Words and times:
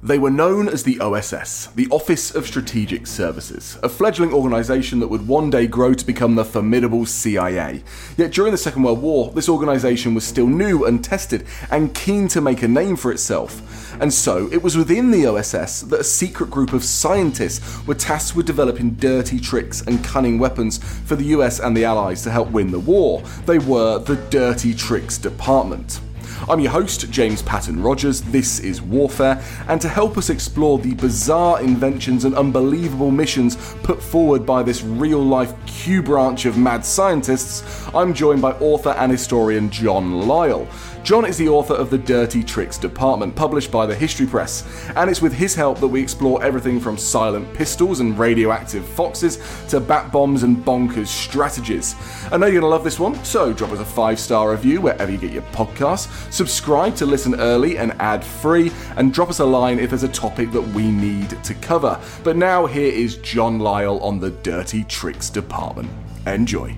They 0.00 0.20
were 0.20 0.30
known 0.30 0.68
as 0.68 0.84
the 0.84 1.00
OSS, 1.00 1.70
the 1.74 1.88
Office 1.90 2.32
of 2.32 2.46
Strategic 2.46 3.04
Services, 3.04 3.76
a 3.82 3.88
fledgling 3.88 4.32
organisation 4.32 5.00
that 5.00 5.08
would 5.08 5.26
one 5.26 5.50
day 5.50 5.66
grow 5.66 5.92
to 5.92 6.06
become 6.06 6.36
the 6.36 6.44
formidable 6.44 7.04
CIA. 7.04 7.82
Yet 8.16 8.30
during 8.30 8.52
the 8.52 8.58
Second 8.58 8.84
World 8.84 9.02
War, 9.02 9.32
this 9.32 9.48
organisation 9.48 10.14
was 10.14 10.22
still 10.22 10.46
new 10.46 10.84
and 10.84 11.02
tested 11.02 11.44
and 11.68 11.96
keen 11.96 12.28
to 12.28 12.40
make 12.40 12.62
a 12.62 12.68
name 12.68 12.94
for 12.94 13.10
itself. 13.10 13.60
And 14.00 14.14
so, 14.14 14.48
it 14.52 14.62
was 14.62 14.76
within 14.76 15.10
the 15.10 15.26
OSS 15.26 15.80
that 15.82 16.00
a 16.00 16.04
secret 16.04 16.48
group 16.48 16.72
of 16.72 16.84
scientists 16.84 17.84
were 17.84 17.96
tasked 17.96 18.36
with 18.36 18.46
developing 18.46 18.90
dirty 18.90 19.40
tricks 19.40 19.82
and 19.84 20.04
cunning 20.04 20.38
weapons 20.38 20.78
for 20.78 21.16
the 21.16 21.24
US 21.24 21.58
and 21.58 21.76
the 21.76 21.84
Allies 21.84 22.22
to 22.22 22.30
help 22.30 22.52
win 22.52 22.70
the 22.70 22.78
war. 22.78 23.20
They 23.46 23.58
were 23.58 23.98
the 23.98 24.14
Dirty 24.14 24.74
Tricks 24.74 25.18
Department. 25.18 25.98
I'm 26.46 26.60
your 26.60 26.70
host, 26.72 27.10
James 27.10 27.42
Patton 27.42 27.82
Rogers. 27.82 28.22
This 28.22 28.60
is 28.60 28.80
Warfare, 28.80 29.42
and 29.68 29.80
to 29.80 29.88
help 29.88 30.16
us 30.16 30.30
explore 30.30 30.78
the 30.78 30.94
bizarre 30.94 31.60
inventions 31.60 32.24
and 32.24 32.34
unbelievable 32.34 33.10
missions 33.10 33.56
put 33.82 34.02
forward 34.02 34.46
by 34.46 34.62
this 34.62 34.82
real 34.82 35.22
life 35.22 35.52
Q 35.66 36.02
branch 36.02 36.46
of 36.46 36.56
mad 36.56 36.84
scientists, 36.84 37.62
I'm 37.94 38.14
joined 38.14 38.40
by 38.40 38.52
author 38.52 38.90
and 38.90 39.12
historian 39.12 39.68
John 39.70 40.22
Lisle. 40.26 40.68
John 41.08 41.24
is 41.24 41.38
the 41.38 41.48
author 41.48 41.72
of 41.72 41.88
The 41.88 41.96
Dirty 41.96 42.44
Tricks 42.44 42.76
Department, 42.76 43.34
published 43.34 43.70
by 43.70 43.86
the 43.86 43.94
History 43.94 44.26
Press, 44.26 44.62
and 44.94 45.08
it's 45.08 45.22
with 45.22 45.32
his 45.32 45.54
help 45.54 45.80
that 45.80 45.88
we 45.88 46.02
explore 46.02 46.44
everything 46.44 46.78
from 46.78 46.98
silent 46.98 47.50
pistols 47.54 48.00
and 48.00 48.18
radioactive 48.18 48.86
foxes 48.86 49.38
to 49.70 49.80
bat 49.80 50.12
bombs 50.12 50.42
and 50.42 50.58
bonkers 50.58 51.06
strategies. 51.06 51.94
I 52.30 52.36
know 52.36 52.44
you're 52.44 52.60
going 52.60 52.68
to 52.70 52.76
love 52.76 52.84
this 52.84 53.00
one, 53.00 53.14
so 53.24 53.54
drop 53.54 53.70
us 53.70 53.80
a 53.80 53.86
five 53.86 54.20
star 54.20 54.50
review 54.50 54.82
wherever 54.82 55.10
you 55.10 55.16
get 55.16 55.32
your 55.32 55.44
podcasts, 55.44 56.30
subscribe 56.30 56.94
to 56.96 57.06
listen 57.06 57.40
early 57.40 57.78
and 57.78 57.92
ad 57.92 58.22
free, 58.22 58.70
and 58.98 59.14
drop 59.14 59.30
us 59.30 59.38
a 59.38 59.46
line 59.46 59.78
if 59.78 59.88
there's 59.88 60.02
a 60.02 60.08
topic 60.08 60.52
that 60.52 60.60
we 60.60 60.90
need 60.90 61.30
to 61.42 61.54
cover. 61.54 61.98
But 62.22 62.36
now, 62.36 62.66
here 62.66 62.92
is 62.92 63.16
John 63.16 63.60
Lisle 63.60 63.98
on 64.00 64.20
The 64.20 64.32
Dirty 64.32 64.84
Tricks 64.84 65.30
Department. 65.30 65.88
Enjoy. 66.26 66.76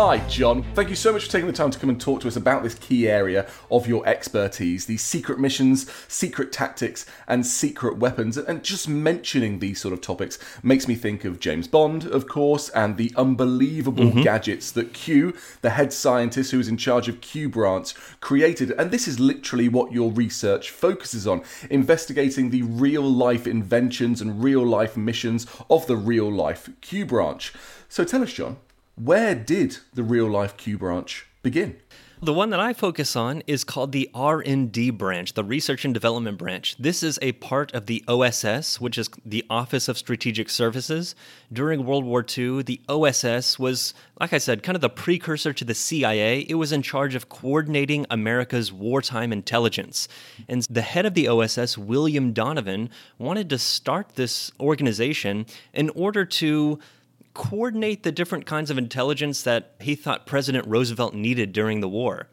Hi, 0.00 0.18
John. 0.28 0.62
Thank 0.74 0.90
you 0.90 0.94
so 0.94 1.12
much 1.12 1.24
for 1.24 1.32
taking 1.32 1.48
the 1.48 1.52
time 1.52 1.72
to 1.72 1.78
come 1.80 1.90
and 1.90 2.00
talk 2.00 2.20
to 2.20 2.28
us 2.28 2.36
about 2.36 2.62
this 2.62 2.76
key 2.76 3.08
area 3.08 3.48
of 3.68 3.88
your 3.88 4.06
expertise 4.06 4.86
these 4.86 5.02
secret 5.02 5.40
missions, 5.40 5.90
secret 6.06 6.52
tactics, 6.52 7.04
and 7.26 7.44
secret 7.44 7.96
weapons. 7.96 8.36
And 8.36 8.62
just 8.62 8.88
mentioning 8.88 9.58
these 9.58 9.80
sort 9.80 9.92
of 9.92 10.00
topics 10.00 10.38
makes 10.62 10.86
me 10.86 10.94
think 10.94 11.24
of 11.24 11.40
James 11.40 11.66
Bond, 11.66 12.04
of 12.04 12.28
course, 12.28 12.68
and 12.68 12.96
the 12.96 13.12
unbelievable 13.16 14.04
mm-hmm. 14.04 14.22
gadgets 14.22 14.70
that 14.70 14.92
Q, 14.92 15.34
the 15.62 15.70
head 15.70 15.92
scientist 15.92 16.52
who 16.52 16.60
is 16.60 16.68
in 16.68 16.76
charge 16.76 17.08
of 17.08 17.20
Q 17.20 17.48
Branch, 17.48 17.92
created. 18.20 18.70
And 18.78 18.92
this 18.92 19.08
is 19.08 19.18
literally 19.18 19.68
what 19.68 19.90
your 19.90 20.12
research 20.12 20.70
focuses 20.70 21.26
on 21.26 21.42
investigating 21.70 22.50
the 22.50 22.62
real 22.62 23.02
life 23.02 23.48
inventions 23.48 24.20
and 24.20 24.44
real 24.44 24.64
life 24.64 24.96
missions 24.96 25.48
of 25.68 25.88
the 25.88 25.96
real 25.96 26.30
life 26.30 26.70
Q 26.82 27.04
Branch. 27.04 27.52
So 27.88 28.04
tell 28.04 28.22
us, 28.22 28.32
John 28.32 28.58
where 28.98 29.34
did 29.34 29.78
the 29.94 30.02
real 30.02 30.28
life 30.28 30.56
Q 30.56 30.78
branch 30.78 31.26
begin? 31.42 31.76
The 32.20 32.34
one 32.34 32.50
that 32.50 32.58
I 32.58 32.72
focus 32.72 33.14
on 33.14 33.44
is 33.46 33.62
called 33.62 33.92
the 33.92 34.10
R&D 34.12 34.90
branch, 34.90 35.34
the 35.34 35.44
research 35.44 35.84
and 35.84 35.94
development 35.94 36.36
branch. 36.36 36.74
This 36.76 37.04
is 37.04 37.16
a 37.22 37.30
part 37.32 37.72
of 37.74 37.86
the 37.86 38.02
OSS, 38.08 38.80
which 38.80 38.98
is 38.98 39.08
the 39.24 39.44
Office 39.48 39.86
of 39.86 39.96
Strategic 39.96 40.50
Services. 40.50 41.14
During 41.52 41.86
World 41.86 42.04
War 42.04 42.26
II, 42.36 42.64
the 42.64 42.80
OSS 42.88 43.60
was, 43.60 43.94
like 44.20 44.32
I 44.32 44.38
said, 44.38 44.64
kind 44.64 44.74
of 44.74 44.82
the 44.82 44.90
precursor 44.90 45.52
to 45.52 45.64
the 45.64 45.74
CIA. 45.74 46.40
It 46.40 46.54
was 46.54 46.72
in 46.72 46.82
charge 46.82 47.14
of 47.14 47.28
coordinating 47.28 48.04
America's 48.10 48.72
wartime 48.72 49.32
intelligence. 49.32 50.08
And 50.48 50.62
the 50.68 50.82
head 50.82 51.06
of 51.06 51.14
the 51.14 51.28
OSS, 51.28 51.78
William 51.78 52.32
Donovan, 52.32 52.90
wanted 53.18 53.48
to 53.50 53.58
start 53.58 54.16
this 54.16 54.50
organization 54.58 55.46
in 55.72 55.88
order 55.90 56.24
to 56.24 56.80
coordinate 57.38 58.02
the 58.02 58.10
different 58.10 58.46
kinds 58.46 58.68
of 58.68 58.76
intelligence 58.76 59.42
that 59.42 59.76
he 59.80 59.94
thought 59.94 60.26
President 60.26 60.66
Roosevelt 60.66 61.14
needed 61.14 61.52
during 61.52 61.80
the 61.80 61.88
war. 61.88 62.26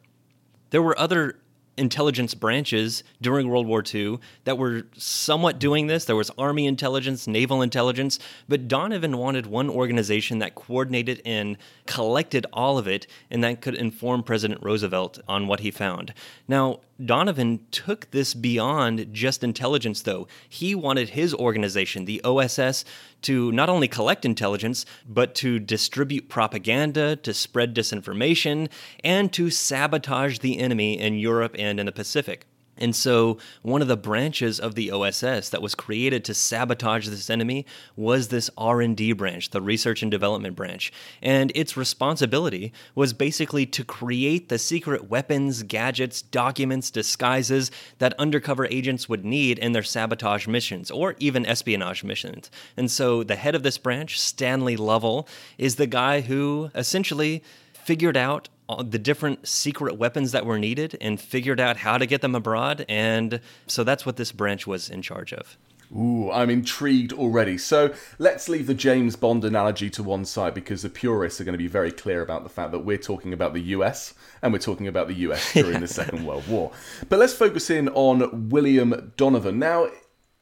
There 0.72 0.82
were 0.82 0.98
other 1.00 1.38
intelligence 1.78 2.34
branches 2.34 3.04
during 3.22 3.48
World 3.48 3.68
War 3.68 3.84
II 3.94 4.18
that 4.46 4.58
were 4.58 4.88
somewhat 4.98 5.60
doing 5.60 5.86
this. 5.86 6.06
There 6.06 6.16
was 6.16 6.32
Army 6.38 6.66
intelligence, 6.66 7.28
naval 7.28 7.62
intelligence, 7.62 8.18
but 8.48 8.68
Donovan 8.68 9.18
wanted 9.18 9.46
one 9.46 9.70
organization 9.70 10.40
that 10.40 10.56
coordinated 10.56 11.22
and 11.24 11.58
collected 11.86 12.48
all 12.52 12.78
of 12.80 12.88
it 12.88 13.06
and 13.30 13.44
that 13.44 13.62
could 13.62 13.76
inform 13.76 14.24
President 14.24 14.64
Roosevelt 14.64 15.20
on 15.28 15.48
what 15.48 15.60
he 15.60 15.70
found. 15.70 16.14
Now, 16.48 16.80
Donovan 17.04 17.60
took 17.72 18.10
this 18.12 18.34
beyond 18.34 19.08
just 19.12 19.44
intelligence, 19.44 20.02
though. 20.02 20.28
He 20.48 20.74
wanted 20.74 21.10
his 21.10 21.34
organization, 21.34 22.06
the 22.06 22.22
OSS, 22.24 22.86
to 23.26 23.52
not 23.52 23.70
only 23.70 23.88
collect 23.88 24.26
intelligence, 24.26 24.86
but 25.08 25.36
to 25.36 25.60
distribute 25.60 26.30
propaganda, 26.30 27.16
to 27.18 27.34
spread 27.34 27.76
disinformation, 27.76 28.70
and 29.04 29.32
to 29.34 29.50
sabotage 29.50 30.40
the 30.40 30.58
enemy 30.58 31.00
in 31.00 31.20
Europe 31.20 31.56
and 31.58 31.80
in 31.80 31.86
the 31.86 31.92
Pacific. 31.92 32.48
And 32.78 32.96
so, 32.96 33.38
one 33.62 33.82
of 33.82 33.88
the 33.88 33.98
branches 33.98 34.60
of 34.60 34.76
the 34.76 34.92
OSS 34.92 35.50
that 35.50 35.62
was 35.62 35.76
created 35.76 36.26
to 36.26 36.34
sabotage 36.34 37.08
this 37.08 37.30
enemy 37.30 37.66
was 37.96 38.28
this 38.28 38.50
R&D 38.58 39.14
branch, 39.14 39.52
the 39.52 39.62
research 39.62 40.02
and 40.02 40.12
development 40.12 40.56
branch. 40.56 40.92
And 41.22 41.52
its 41.56 41.78
responsibility 41.78 42.74
was 42.94 43.14
basically 43.14 43.66
to 43.68 43.84
create 43.84 44.50
the 44.50 44.60
secret 44.60 45.10
weapons, 45.10 45.64
gadgets, 45.64 46.22
documents, 46.22 46.92
disguises 46.92 47.72
that 48.00 48.14
undercover 48.20 48.66
agents 48.66 49.08
would 49.08 49.24
need 49.24 49.58
in 49.60 49.72
their 49.72 49.84
sabotage 49.84 50.48
missions 50.48 50.92
or 50.92 51.16
even 51.20 51.46
espionage 51.46 52.04
missions. 52.04 52.52
And 52.76 52.92
so, 52.92 53.24
the 53.24 53.36
head 53.36 53.56
of 53.56 53.64
this 53.64 53.78
branch, 53.78 54.20
Stanley 54.20 54.76
Lovell, 54.76 55.28
is 55.58 55.76
the 55.76 55.88
guy 55.88 56.22
who 56.22 56.72
essentially 56.76 57.42
figured 57.74 58.18
out 58.18 58.50
the 58.86 59.00
different 59.00 59.48
secret 59.48 59.98
weapons 59.98 60.32
that 60.32 60.46
were 60.46 60.60
needed 60.60 60.98
and 61.00 61.20
figured 61.20 61.60
out 61.60 61.78
how 61.78 61.98
to 61.98 62.06
get 62.06 62.22
them 62.22 62.36
abroad. 62.36 62.86
And 62.90 63.40
so 63.68 63.84
that's 63.84 64.06
what 64.06 64.18
this 64.18 64.32
branch 64.32 64.66
was 64.66 64.90
in 64.90 65.02
charge 65.02 65.34
of. 65.34 65.58
Ooh, 65.96 66.32
I'm 66.32 66.50
intrigued 66.50 67.14
already. 67.14 67.58
So 67.58 67.94
let's 68.18 68.50
leave 68.50 68.68
the 68.68 68.74
James 68.74 69.16
Bond 69.16 69.46
analogy 69.46 69.90
to 69.92 70.04
one 70.04 70.26
side 70.26 70.54
because 70.54 70.82
the 70.82 70.90
purists 70.90 71.40
are 71.40 71.44
going 71.44 71.54
to 71.54 71.60
be 71.60 71.68
very 71.68 71.92
clear 71.92 72.22
about 72.22 72.44
the 72.44 72.50
fact 72.50 72.72
that 72.72 72.80
we're 72.80 72.98
talking 72.98 73.34
about 73.34 73.54
the 73.54 73.62
US 73.62 74.14
and 74.42 74.52
we're 74.52 74.60
talking 74.60 74.88
about 74.88 75.08
the 75.08 75.14
US 75.14 75.54
during 75.54 75.80
the 75.80 75.88
Second 75.88 76.26
World 76.26 76.48
War. 76.48 76.72
But 77.08 77.20
let's 77.20 77.34
focus 77.34 77.70
in 77.70 77.90
on 77.90 78.50
William 78.50 79.14
Donovan. 79.16 79.60
Now, 79.60 79.88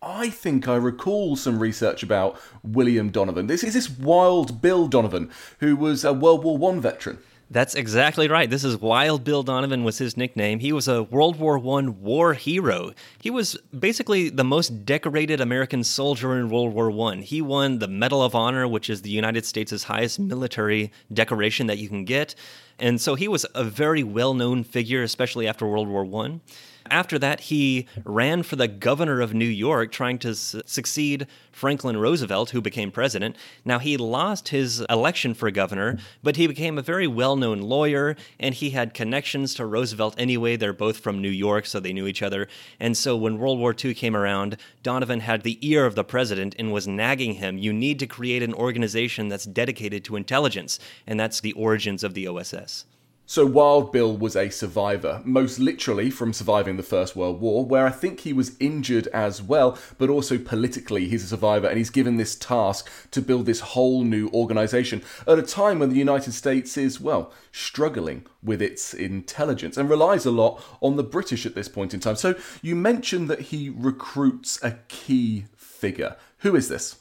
I 0.01 0.29
think 0.29 0.67
I 0.67 0.75
recall 0.75 1.35
some 1.35 1.59
research 1.59 2.03
about 2.03 2.39
William 2.63 3.09
Donovan. 3.09 3.47
This 3.47 3.63
is 3.63 3.73
this 3.73 3.89
Wild 3.89 4.61
Bill 4.61 4.87
Donovan, 4.87 5.31
who 5.59 5.75
was 5.75 6.03
a 6.03 6.13
World 6.13 6.43
War 6.43 6.57
One 6.57 6.81
veteran. 6.81 7.19
That's 7.53 7.75
exactly 7.75 8.27
right. 8.27 8.49
This 8.49 8.63
is 8.63 8.81
Wild 8.81 9.23
Bill 9.23 9.43
Donovan 9.43 9.83
was 9.83 9.99
his 9.99 10.17
nickname. 10.17 10.57
He 10.57 10.73
was 10.73 10.87
a 10.87 11.03
World 11.03 11.37
War 11.37 11.59
I 11.59 11.87
war 11.87 12.33
hero. 12.33 12.93
He 13.21 13.29
was 13.29 13.55
basically 13.77 14.29
the 14.29 14.43
most 14.43 14.85
decorated 14.85 15.39
American 15.39 15.83
soldier 15.83 16.39
in 16.39 16.49
World 16.49 16.73
War 16.73 16.89
I. 17.11 17.17
He 17.17 17.43
won 17.43 17.77
the 17.77 17.87
Medal 17.87 18.23
of 18.23 18.33
Honor, 18.33 18.67
which 18.67 18.89
is 18.89 19.03
the 19.03 19.11
United 19.11 19.45
States' 19.45 19.83
highest 19.83 20.19
military 20.19 20.91
decoration 21.13 21.67
that 21.67 21.77
you 21.77 21.89
can 21.89 22.05
get. 22.05 22.33
And 22.79 22.99
so 22.99 23.13
he 23.13 23.27
was 23.27 23.45
a 23.53 23.63
very 23.63 24.01
well-known 24.01 24.63
figure, 24.63 25.03
especially 25.03 25.47
after 25.47 25.67
World 25.67 25.87
War 25.87 26.25
I. 26.25 26.39
After 26.89 27.17
that, 27.19 27.41
he 27.41 27.87
ran 28.03 28.43
for 28.43 28.55
the 28.55 28.67
governor 28.67 29.21
of 29.21 29.33
New 29.33 29.45
York, 29.45 29.91
trying 29.91 30.19
to 30.19 30.35
su- 30.35 30.61
succeed 30.65 31.27
Franklin 31.51 31.97
Roosevelt, 31.97 32.49
who 32.49 32.61
became 32.61 32.91
president. 32.91 33.35
Now, 33.63 33.79
he 33.79 33.95
lost 33.95 34.49
his 34.49 34.81
election 34.89 35.33
for 35.33 35.49
governor, 35.51 35.97
but 36.21 36.35
he 36.35 36.47
became 36.47 36.77
a 36.77 36.81
very 36.81 37.07
well 37.07 37.35
known 37.35 37.61
lawyer, 37.61 38.15
and 38.39 38.53
he 38.53 38.71
had 38.71 38.93
connections 38.93 39.53
to 39.55 39.65
Roosevelt 39.65 40.15
anyway. 40.17 40.55
They're 40.55 40.73
both 40.73 40.97
from 40.97 41.21
New 41.21 41.29
York, 41.29 41.65
so 41.65 41.79
they 41.79 41.93
knew 41.93 42.07
each 42.07 42.21
other. 42.21 42.47
And 42.79 42.97
so 42.97 43.15
when 43.15 43.37
World 43.37 43.59
War 43.59 43.73
II 43.73 43.93
came 43.93 44.15
around, 44.15 44.57
Donovan 44.81 45.21
had 45.21 45.43
the 45.43 45.57
ear 45.61 45.85
of 45.85 45.95
the 45.95 46.03
president 46.03 46.55
and 46.59 46.71
was 46.71 46.87
nagging 46.87 47.35
him 47.35 47.57
you 47.57 47.71
need 47.71 47.99
to 47.99 48.07
create 48.07 48.43
an 48.43 48.53
organization 48.53 49.29
that's 49.29 49.45
dedicated 49.45 50.03
to 50.05 50.15
intelligence. 50.15 50.79
And 51.07 51.19
that's 51.19 51.39
the 51.39 51.53
origins 51.53 52.03
of 52.03 52.13
the 52.13 52.27
OSS. 52.27 52.85
So 53.33 53.47
Wild 53.47 53.91
Bill 53.91 54.15
was 54.15 54.35
a 54.35 54.51
survivor, 54.51 55.19
most 55.25 55.57
literally 55.57 56.11
from 56.11 56.33
surviving 56.33 56.77
the 56.77 56.83
First 56.83 57.15
World 57.15 57.41
War, 57.41 57.65
where 57.65 57.87
I 57.87 57.89
think 57.89 58.19
he 58.19 58.31
was 58.31 58.55
injured 58.59 59.07
as 59.07 59.41
well, 59.41 59.75
but 59.97 60.07
also 60.07 60.37
politically 60.37 61.07
he's 61.07 61.23
a 61.23 61.27
survivor 61.29 61.67
and 61.67 61.79
he's 61.79 61.89
given 61.89 62.17
this 62.17 62.35
task 62.35 62.91
to 63.09 63.23
build 63.23 63.47
this 63.47 63.61
whole 63.61 64.03
new 64.03 64.29
organization 64.35 65.01
at 65.27 65.39
a 65.39 65.41
time 65.41 65.79
when 65.79 65.89
the 65.89 65.97
United 65.97 66.33
States 66.33 66.77
is, 66.77 67.01
well, 67.01 67.33
struggling 67.51 68.23
with 68.43 68.61
its 68.61 68.93
intelligence 68.93 69.77
and 69.77 69.89
relies 69.89 70.27
a 70.27 70.31
lot 70.31 70.63
on 70.79 70.95
the 70.95 71.01
British 71.01 71.47
at 71.47 71.55
this 71.55 71.67
point 71.67 71.95
in 71.95 71.99
time. 71.99 72.17
So 72.17 72.35
you 72.61 72.75
mentioned 72.75 73.31
that 73.31 73.41
he 73.49 73.67
recruits 73.75 74.63
a 74.63 74.77
key 74.89 75.45
figure. 75.55 76.17
Who 76.41 76.55
is 76.55 76.69
this? 76.69 76.97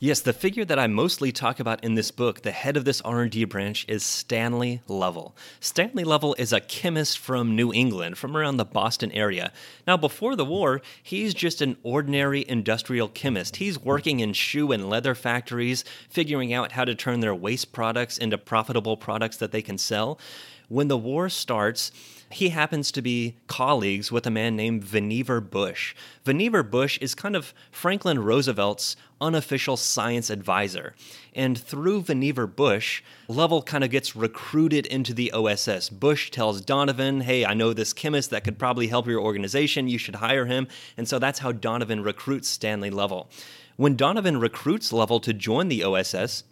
Yes, 0.00 0.20
the 0.20 0.32
figure 0.32 0.64
that 0.64 0.78
I 0.78 0.86
mostly 0.86 1.32
talk 1.32 1.58
about 1.58 1.82
in 1.82 1.96
this 1.96 2.12
book, 2.12 2.42
the 2.42 2.52
head 2.52 2.76
of 2.76 2.84
this 2.84 3.00
R&D 3.00 3.46
branch 3.46 3.84
is 3.88 4.04
Stanley 4.06 4.80
Lovell. 4.86 5.34
Stanley 5.58 6.04
Lovell 6.04 6.36
is 6.38 6.52
a 6.52 6.60
chemist 6.60 7.18
from 7.18 7.56
New 7.56 7.72
England, 7.72 8.16
from 8.16 8.36
around 8.36 8.58
the 8.58 8.64
Boston 8.64 9.10
area. 9.10 9.50
Now, 9.88 9.96
before 9.96 10.36
the 10.36 10.44
war, 10.44 10.82
he's 11.02 11.34
just 11.34 11.60
an 11.60 11.78
ordinary 11.82 12.48
industrial 12.48 13.08
chemist. 13.08 13.56
He's 13.56 13.76
working 13.76 14.20
in 14.20 14.34
shoe 14.34 14.70
and 14.70 14.88
leather 14.88 15.16
factories, 15.16 15.82
figuring 16.08 16.52
out 16.52 16.70
how 16.70 16.84
to 16.84 16.94
turn 16.94 17.18
their 17.18 17.34
waste 17.34 17.72
products 17.72 18.18
into 18.18 18.38
profitable 18.38 18.96
products 18.96 19.38
that 19.38 19.50
they 19.50 19.62
can 19.62 19.78
sell. 19.78 20.20
When 20.68 20.88
the 20.88 20.98
war 20.98 21.30
starts, 21.30 21.90
he 22.30 22.50
happens 22.50 22.92
to 22.92 23.00
be 23.00 23.36
colleagues 23.46 24.12
with 24.12 24.26
a 24.26 24.30
man 24.30 24.54
named 24.54 24.84
Vannevar 24.84 25.48
Bush. 25.48 25.94
Vannevar 26.26 26.70
Bush 26.70 26.98
is 27.00 27.14
kind 27.14 27.34
of 27.34 27.54
Franklin 27.70 28.18
Roosevelt's 28.18 28.94
unofficial 29.18 29.78
science 29.78 30.28
advisor. 30.28 30.94
And 31.34 31.58
through 31.58 32.02
Vannevar 32.02 32.54
Bush, 32.54 33.02
Lovell 33.28 33.62
kind 33.62 33.82
of 33.82 33.90
gets 33.90 34.14
recruited 34.14 34.84
into 34.86 35.14
the 35.14 35.32
OSS. 35.32 35.88
Bush 35.88 36.30
tells 36.30 36.60
Donovan, 36.60 37.22
hey, 37.22 37.46
I 37.46 37.54
know 37.54 37.72
this 37.72 37.94
chemist 37.94 38.28
that 38.30 38.44
could 38.44 38.58
probably 38.58 38.88
help 38.88 39.06
your 39.06 39.20
organization. 39.20 39.88
You 39.88 39.98
should 39.98 40.16
hire 40.16 40.44
him. 40.44 40.68
And 40.98 41.08
so 41.08 41.18
that's 41.18 41.38
how 41.38 41.52
Donovan 41.52 42.02
recruits 42.02 42.48
Stanley 42.48 42.90
Lovell. 42.90 43.30
When 43.76 43.96
Donovan 43.96 44.38
recruits 44.38 44.92
Lovell 44.92 45.20
to 45.20 45.32
join 45.32 45.68
the 45.68 45.82
OSS, 45.82 46.44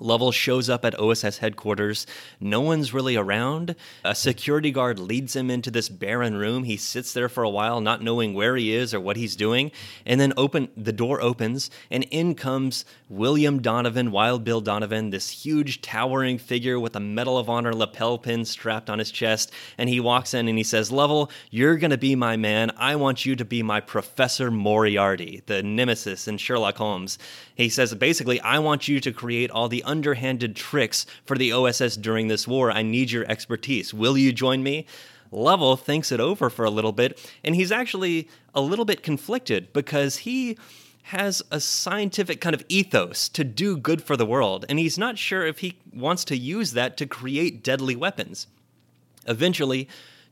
Lovell 0.00 0.32
shows 0.32 0.68
up 0.68 0.84
at 0.84 0.98
OSS 0.98 1.38
headquarters. 1.38 2.06
No 2.40 2.60
one's 2.60 2.92
really 2.92 3.16
around. 3.16 3.76
A 4.04 4.14
security 4.14 4.70
guard 4.70 4.98
leads 4.98 5.36
him 5.36 5.50
into 5.50 5.70
this 5.70 5.88
barren 5.88 6.36
room. 6.36 6.64
He 6.64 6.76
sits 6.76 7.12
there 7.12 7.28
for 7.28 7.44
a 7.44 7.50
while, 7.50 7.80
not 7.80 8.02
knowing 8.02 8.34
where 8.34 8.56
he 8.56 8.74
is 8.74 8.94
or 8.94 9.00
what 9.00 9.16
he's 9.16 9.36
doing. 9.36 9.70
And 10.06 10.20
then 10.20 10.32
open 10.36 10.68
the 10.76 10.92
door 10.92 11.20
opens, 11.20 11.70
and 11.90 12.04
in 12.04 12.34
comes 12.34 12.84
William 13.08 13.60
Donovan, 13.60 14.10
Wild 14.10 14.44
Bill 14.44 14.60
Donovan, 14.60 15.10
this 15.10 15.30
huge 15.30 15.82
towering 15.82 16.38
figure 16.38 16.78
with 16.78 16.96
a 16.96 17.00
Medal 17.00 17.38
of 17.38 17.50
Honor 17.50 17.72
lapel 17.72 18.18
pin 18.18 18.44
strapped 18.44 18.88
on 18.88 18.98
his 18.98 19.10
chest. 19.10 19.52
And 19.76 19.88
he 19.88 20.00
walks 20.00 20.34
in 20.34 20.48
and 20.48 20.56
he 20.56 20.64
says, 20.64 20.92
Lovell, 20.92 21.30
you're 21.50 21.76
gonna 21.76 21.98
be 21.98 22.14
my 22.14 22.36
man. 22.36 22.70
I 22.76 22.96
want 22.96 23.26
you 23.26 23.36
to 23.36 23.44
be 23.44 23.62
my 23.62 23.80
Professor 23.80 24.50
Moriarty, 24.50 25.42
the 25.46 25.62
nemesis 25.62 26.28
in 26.28 26.38
Sherlock 26.38 26.76
Holmes. 26.76 27.18
He 27.54 27.68
says 27.68 27.94
basically, 27.94 28.40
I 28.40 28.58
want 28.58 28.88
you 28.88 29.00
to 29.00 29.12
create 29.12 29.50
all 29.50 29.68
the 29.68 29.82
underhanded 29.90 30.54
tricks 30.54 31.04
for 31.24 31.36
the 31.36 31.52
OSS 31.52 31.96
during 31.96 32.28
this 32.28 32.46
war. 32.46 32.70
I 32.70 32.82
need 32.82 33.10
your 33.10 33.28
expertise. 33.28 33.92
Will 33.92 34.16
you 34.16 34.32
join 34.32 34.62
me? 34.62 34.86
Lovell 35.32 35.76
thinks 35.76 36.12
it 36.12 36.20
over 36.20 36.48
for 36.48 36.64
a 36.64 36.70
little 36.70 36.92
bit, 36.92 37.20
and 37.44 37.54
he's 37.54 37.72
actually 37.72 38.28
a 38.54 38.60
little 38.60 38.84
bit 38.84 39.02
conflicted 39.02 39.72
because 39.72 40.18
he 40.18 40.56
has 41.04 41.42
a 41.50 41.60
scientific 41.60 42.40
kind 42.40 42.54
of 42.54 42.64
ethos 42.68 43.28
to 43.30 43.42
do 43.42 43.76
good 43.76 44.02
for 44.02 44.16
the 44.16 44.26
world, 44.26 44.64
and 44.68 44.78
he's 44.78 44.98
not 44.98 45.18
sure 45.18 45.44
if 45.44 45.58
he 45.58 45.78
wants 45.92 46.24
to 46.24 46.36
use 46.36 46.72
that 46.72 46.96
to 46.96 47.06
create 47.06 47.64
deadly 47.64 47.96
weapons. 47.96 48.46
Eventually, 49.26 49.88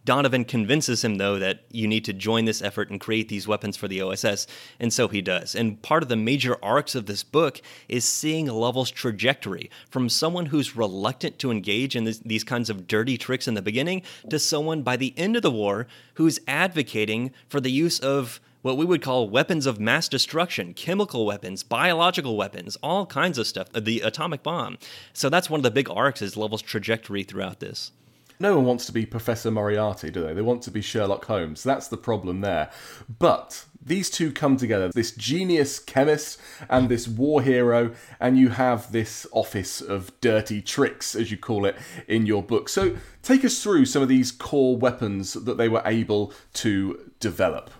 Donovan 0.08 0.46
convinces 0.46 1.05
him, 1.05 1.16
though, 1.16 1.38
that 1.38 1.64
you 1.70 1.87
need 1.87 2.02
to 2.06 2.14
join 2.14 2.46
this 2.46 2.62
effort 2.62 2.88
and 2.88 2.99
create 2.99 3.28
these 3.28 3.46
weapons 3.46 3.76
for 3.76 3.88
the 3.88 4.00
OSS, 4.00 4.46
and 4.81 4.90
so 4.90 5.06
he 5.06 5.20
does. 5.20 5.55
And 5.55 5.82
part 5.82 6.02
of 6.02 6.08
the 6.08 6.16
major 6.16 6.56
arcs 6.62 6.94
of 6.94 7.05
this 7.05 7.22
book 7.22 7.60
is 7.90 8.06
seeing 8.06 8.46
Lovell's 8.46 8.90
trajectory 8.90 9.70
from 9.90 10.08
someone 10.08 10.46
who's 10.46 10.75
reluctant 10.75 11.38
to 11.40 11.50
engage 11.50 11.94
in 11.94 12.05
this, 12.05 12.20
these 12.20 12.43
kinds 12.43 12.70
of 12.70 12.88
dirty 12.88 13.19
tricks 13.19 13.46
in 13.46 13.52
the 13.52 13.60
beginning 13.60 14.00
to 14.31 14.38
someone 14.38 14.81
by 14.81 14.96
the 14.96 15.12
end 15.19 15.37
of 15.37 15.43
the 15.43 15.50
war 15.50 15.87
who's 16.14 16.40
advocating 16.49 17.31
for 17.46 17.60
the 17.60 17.70
use 17.70 18.00
of 18.00 18.40
what 18.62 18.78
we 18.78 18.87
would 18.87 19.02
call 19.02 19.28
weapons 19.28 19.66
of 19.66 19.78
mass 19.78 20.08
destruction, 20.08 20.72
chemical 20.72 21.26
weapons, 21.26 21.62
biological 21.62 22.34
weapons, 22.34 22.78
all 22.82 23.05
kinds 23.05 23.37
of 23.37 23.46
stuff, 23.46 23.70
the 23.75 24.00
atomic 24.00 24.43
bomb. 24.43 24.78
So 25.12 25.28
that's 25.28 25.50
one 25.50 25.60
of 25.60 25.64
the 25.64 25.70
big 25.70 25.90
arcs 25.90 26.22
is 26.22 26.34
Lovell's 26.34 26.62
trajectory 26.62 27.25
throughout 27.25 27.60
this. 27.60 27.93
No 28.40 28.56
one 28.56 28.64
wants 28.64 28.87
to 28.87 28.93
be 28.93 29.05
Professor 29.05 29.50
Moriarty, 29.50 30.11
do 30.11 30.23
they? 30.23 30.32
They 30.32 30.43
want 30.43 30.62
to 30.62 30.70
be 30.70 30.81
Sherlock 30.81 31.25
Holmes. 31.25 31.62
That's 31.62 31.88
the 31.88 31.96
problem 31.96 32.40
there. 32.40 32.70
But 33.19 33.64
these 33.85 34.11
two 34.11 34.31
come 34.31 34.56
together 34.56 34.88
this 34.88 35.12
genius 35.12 35.79
chemist 35.79 36.40
and 36.69 36.88
this 36.88 37.08
war 37.08 37.43
hero, 37.43 37.93
and 38.20 38.38
you 38.38 38.50
have 38.50 38.93
this 38.93 39.26
office 39.32 39.81
of 39.81 40.12
dirty 40.20 40.62
tricks, 40.62 41.17
as 41.17 41.31
you 41.31 41.37
call 41.37 41.64
it, 41.64 41.76
in 42.06 42.26
your 42.26 42.43
book. 42.43 42.69
So 42.69 42.96
take 43.23 43.44
us 43.44 43.62
through 43.62 43.87
some 43.87 44.02
of 44.02 44.08
these 44.08 44.31
core 44.31 44.76
weapons 44.76 45.32
that 45.32 45.56
they 45.56 45.69
were 45.69 45.82
able 45.84 46.32
to 46.55 47.11
develop. 47.19 47.70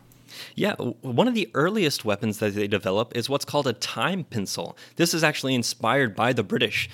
Yeah, 0.54 0.75
one 0.76 1.28
of 1.28 1.34
the 1.34 1.50
earliest 1.54 2.04
weapons 2.04 2.38
that 2.38 2.54
they 2.54 2.69
develop 2.69 3.16
is 3.16 3.28
what's 3.28 3.44
called 3.44 3.66
a 3.66 3.72
time 3.72 4.25
pencil. 4.25 4.76
This 4.96 5.14
is 5.14 5.25
actually 5.25 5.54
inspired 5.54 6.14
by 6.14 6.32
the 6.32 6.43
British. 6.43 6.88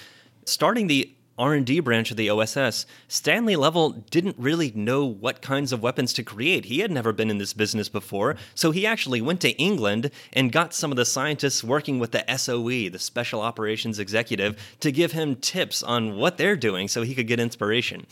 Starting 0.45 0.87
the 0.87 1.15
R&D 1.39 1.81
branch 1.81 2.11
of 2.11 2.17
the 2.17 2.31
OSS, 2.31 2.87
Stanley 3.09 3.57
Lovell 3.57 3.91
didn't 3.91 4.37
really 4.39 4.71
know 4.75 5.05
what 5.05 5.43
kinds 5.43 5.73
of 5.73 5.83
weapons 5.83 6.13
to 6.13 6.23
create. 6.23 6.67
He 6.67 6.79
had 6.79 6.91
never 6.91 7.13
been 7.13 7.31
in 7.31 7.39
this 7.39 7.53
business 7.53 7.89
before, 7.89 8.37
so 8.55 8.71
he 8.71 8.87
actually 8.87 9.21
went 9.21 9.41
to 9.41 9.51
England 9.53 10.11
and 10.33 10.53
got 10.53 10.73
some 10.73 10.93
of 10.93 10.97
the 10.97 11.05
scientists 11.05 11.65
working 11.65 11.99
with 11.99 12.13
the 12.13 12.25
SOE, 12.37 12.89
the 12.89 12.99
Special 12.99 13.41
Operations 13.41 13.99
Executive, 13.99 14.57
to 14.81 14.93
give 14.93 15.13
him 15.13 15.37
tips 15.37 15.83
on 15.83 16.17
what 16.17 16.39
they're 16.39 16.57
doing 16.57 16.87
so 16.87 17.03
he 17.03 17.15
could 17.15 17.27
get 17.27 17.41
inspiration. 17.41 18.07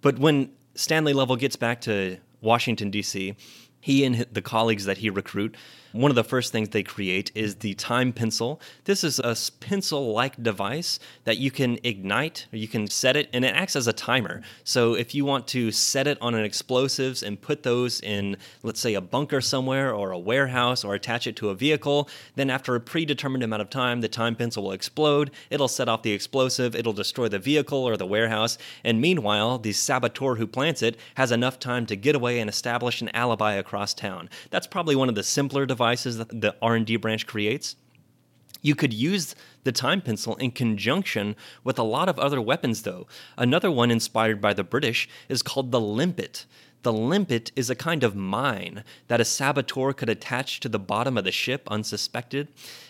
But 0.00 0.18
when 0.18 0.50
Stanley 0.74 1.12
Lovell 1.12 1.36
gets 1.36 1.56
back 1.56 1.80
to 1.82 2.18
Washington 2.40 2.90
D.C., 2.90 3.34
he 3.80 4.04
and 4.04 4.26
the 4.32 4.42
colleagues 4.42 4.84
that 4.84 4.98
he 4.98 5.10
recruit 5.10 5.56
one 5.94 6.10
of 6.10 6.16
the 6.16 6.24
first 6.24 6.50
things 6.50 6.70
they 6.70 6.82
create 6.82 7.30
is 7.36 7.54
the 7.54 7.72
time 7.74 8.12
pencil. 8.12 8.60
This 8.82 9.04
is 9.04 9.20
a 9.20 9.36
pencil 9.60 10.12
like 10.12 10.42
device 10.42 10.98
that 11.22 11.38
you 11.38 11.52
can 11.52 11.78
ignite, 11.84 12.48
or 12.52 12.56
you 12.56 12.66
can 12.66 12.88
set 12.88 13.14
it, 13.14 13.28
and 13.32 13.44
it 13.44 13.54
acts 13.54 13.76
as 13.76 13.86
a 13.86 13.92
timer. 13.92 14.42
So 14.64 14.94
if 14.94 15.14
you 15.14 15.24
want 15.24 15.46
to 15.48 15.70
set 15.70 16.08
it 16.08 16.18
on 16.20 16.34
an 16.34 16.44
explosives 16.44 17.22
and 17.22 17.40
put 17.40 17.62
those 17.62 18.00
in, 18.00 18.36
let's 18.64 18.80
say, 18.80 18.94
a 18.94 19.00
bunker 19.00 19.40
somewhere 19.40 19.94
or 19.94 20.10
a 20.10 20.18
warehouse 20.18 20.82
or 20.82 20.94
attach 20.94 21.28
it 21.28 21.36
to 21.36 21.50
a 21.50 21.54
vehicle, 21.54 22.08
then 22.34 22.50
after 22.50 22.74
a 22.74 22.80
predetermined 22.80 23.44
amount 23.44 23.62
of 23.62 23.70
time, 23.70 24.00
the 24.00 24.08
time 24.08 24.34
pencil 24.34 24.64
will 24.64 24.72
explode. 24.72 25.30
It'll 25.48 25.68
set 25.68 25.88
off 25.88 26.02
the 26.02 26.10
explosive, 26.10 26.74
it'll 26.74 26.92
destroy 26.92 27.28
the 27.28 27.38
vehicle 27.38 27.84
or 27.84 27.96
the 27.96 28.04
warehouse, 28.04 28.58
and 28.82 29.00
meanwhile, 29.00 29.58
the 29.58 29.72
saboteur 29.72 30.34
who 30.34 30.48
plants 30.48 30.82
it 30.82 30.96
has 31.14 31.30
enough 31.30 31.60
time 31.60 31.86
to 31.86 31.94
get 31.94 32.16
away 32.16 32.40
and 32.40 32.50
establish 32.50 33.00
an 33.00 33.10
alibi 33.14 33.52
across 33.52 33.94
town. 33.94 34.28
That's 34.50 34.66
probably 34.66 34.96
one 34.96 35.08
of 35.08 35.14
the 35.14 35.22
simpler 35.22 35.66
devices 35.66 35.83
devices 35.84 36.16
that 36.16 36.40
the 36.40 36.56
R&D 36.62 36.96
branch 36.96 37.26
creates, 37.26 37.76
you 38.62 38.74
could 38.74 38.94
use 38.94 39.34
the 39.64 39.72
time 39.72 40.00
pencil 40.00 40.34
in 40.36 40.50
conjunction 40.50 41.36
with 41.62 41.78
a 41.78 41.82
lot 41.82 42.08
of 42.08 42.18
other 42.18 42.40
weapons, 42.40 42.82
though. 42.82 43.06
Another 43.36 43.70
one 43.70 43.90
inspired 43.90 44.40
by 44.40 44.54
the 44.54 44.64
British 44.64 45.06
is 45.28 45.42
called 45.42 45.72
the 45.72 45.80
limpet. 45.80 46.46
The 46.84 46.92
limpet 46.92 47.52
is 47.54 47.68
a 47.68 47.74
kind 47.74 48.02
of 48.02 48.16
mine 48.16 48.82
that 49.08 49.20
a 49.20 49.26
saboteur 49.26 49.92
could 49.92 50.08
attach 50.08 50.60
to 50.60 50.70
the 50.70 50.78
bottom 50.78 51.18
of 51.18 51.24
the 51.24 51.32
ship 51.32 51.68
unsuspected. 51.70 52.48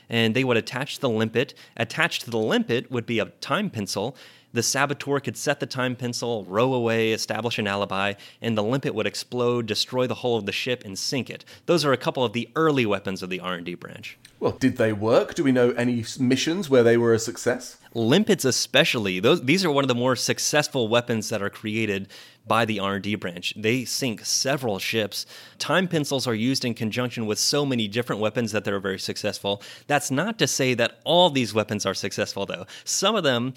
and 0.08 0.36
they 0.36 0.44
would 0.44 0.58
attach 0.58 1.00
the 1.00 1.08
limpet. 1.08 1.54
Attached 1.76 2.22
to 2.24 2.30
the 2.30 2.38
limpet 2.38 2.90
would 2.90 3.06
be 3.06 3.18
a 3.18 3.32
time 3.40 3.70
pencil. 3.70 4.14
The 4.54 4.62
saboteur 4.62 5.18
could 5.18 5.36
set 5.36 5.58
the 5.58 5.66
time 5.66 5.96
pencil, 5.96 6.44
row 6.44 6.72
away, 6.74 7.10
establish 7.10 7.58
an 7.58 7.66
alibi, 7.66 8.14
and 8.40 8.56
the 8.56 8.62
limpet 8.62 8.94
would 8.94 9.06
explode, 9.06 9.66
destroy 9.66 10.06
the 10.06 10.14
hull 10.14 10.36
of 10.36 10.46
the 10.46 10.52
ship, 10.52 10.84
and 10.84 10.96
sink 10.96 11.28
it. 11.28 11.44
Those 11.66 11.84
are 11.84 11.92
a 11.92 11.96
couple 11.96 12.22
of 12.22 12.34
the 12.34 12.48
early 12.54 12.86
weapons 12.86 13.20
of 13.20 13.30
the 13.30 13.40
R&D 13.40 13.74
branch. 13.74 14.16
Well, 14.38 14.52
did 14.52 14.76
they 14.76 14.92
work? 14.92 15.34
Do 15.34 15.42
we 15.42 15.50
know 15.50 15.70
any 15.70 16.04
missions 16.20 16.70
where 16.70 16.84
they 16.84 16.96
were 16.96 17.12
a 17.12 17.18
success? 17.18 17.78
Limpets 17.94 18.44
especially, 18.44 19.18
those 19.18 19.42
these 19.42 19.64
are 19.64 19.70
one 19.72 19.82
of 19.82 19.88
the 19.88 19.94
more 19.94 20.14
successful 20.14 20.86
weapons 20.86 21.30
that 21.30 21.42
are 21.42 21.50
created 21.50 22.08
by 22.46 22.64
the 22.64 22.78
R&D 22.78 23.16
branch. 23.16 23.54
They 23.56 23.84
sink 23.84 24.24
several 24.24 24.78
ships. 24.78 25.26
Time 25.58 25.88
pencils 25.88 26.26
are 26.26 26.34
used 26.34 26.64
in 26.64 26.74
conjunction 26.74 27.26
with 27.26 27.38
so 27.38 27.64
many 27.66 27.88
different 27.88 28.20
weapons 28.20 28.52
that 28.52 28.64
they're 28.64 28.78
very 28.78 28.98
successful. 28.98 29.62
That's 29.88 30.10
not 30.10 30.38
to 30.38 30.46
say 30.46 30.74
that 30.74 31.00
all 31.04 31.30
these 31.30 31.54
weapons 31.54 31.86
are 31.86 31.94
successful 31.94 32.46
though. 32.46 32.66
Some 32.84 33.16
of 33.16 33.24
them 33.24 33.54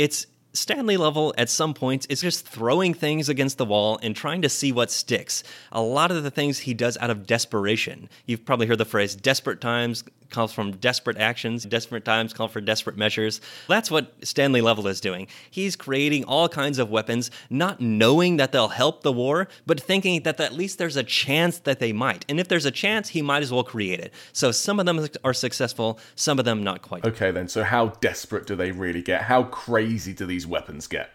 it's 0.00 0.26
Stanley 0.54 0.96
Lovell 0.96 1.34
at 1.36 1.50
some 1.50 1.74
points 1.74 2.06
is 2.06 2.22
just 2.22 2.48
throwing 2.48 2.94
things 2.94 3.28
against 3.28 3.58
the 3.58 3.66
wall 3.66 4.00
and 4.02 4.16
trying 4.16 4.40
to 4.40 4.48
see 4.48 4.72
what 4.72 4.90
sticks. 4.90 5.44
A 5.72 5.82
lot 5.82 6.10
of 6.10 6.22
the 6.22 6.30
things 6.30 6.60
he 6.60 6.72
does 6.72 6.96
out 6.96 7.10
of 7.10 7.26
desperation. 7.26 8.08
You've 8.24 8.46
probably 8.46 8.66
heard 8.66 8.78
the 8.78 8.86
phrase 8.86 9.14
desperate 9.14 9.60
times 9.60 10.02
calls 10.30 10.52
from 10.52 10.72
desperate 10.72 11.16
actions, 11.16 11.64
desperate 11.64 12.04
times 12.04 12.32
call 12.32 12.48
for 12.48 12.60
desperate 12.60 12.96
measures. 12.96 13.40
That's 13.68 13.90
what 13.90 14.14
Stanley 14.22 14.60
Lovell 14.60 14.86
is 14.86 15.00
doing. 15.00 15.26
He's 15.50 15.76
creating 15.76 16.24
all 16.24 16.48
kinds 16.48 16.78
of 16.78 16.90
weapons, 16.90 17.30
not 17.48 17.80
knowing 17.80 18.36
that 18.36 18.52
they'll 18.52 18.68
help 18.68 19.02
the 19.02 19.12
war, 19.12 19.48
but 19.66 19.80
thinking 19.80 20.22
that 20.22 20.40
at 20.40 20.52
least 20.52 20.78
there's 20.78 20.96
a 20.96 21.02
chance 21.02 21.58
that 21.58 21.78
they 21.78 21.92
might. 21.92 22.24
And 22.28 22.40
if 22.40 22.48
there's 22.48 22.66
a 22.66 22.70
chance, 22.70 23.10
he 23.10 23.22
might 23.22 23.42
as 23.42 23.52
well 23.52 23.64
create 23.64 24.00
it. 24.00 24.12
So 24.32 24.52
some 24.52 24.80
of 24.80 24.86
them 24.86 25.06
are 25.24 25.34
successful, 25.34 25.98
some 26.14 26.38
of 26.38 26.44
them 26.44 26.62
not 26.62 26.82
quite. 26.82 27.04
Okay, 27.04 27.30
then. 27.30 27.48
So 27.48 27.62
how 27.62 27.88
desperate 28.00 28.46
do 28.46 28.56
they 28.56 28.72
really 28.72 29.02
get? 29.02 29.22
How 29.22 29.44
crazy 29.44 30.12
do 30.12 30.26
these 30.26 30.46
weapons 30.46 30.86
get? 30.86 31.10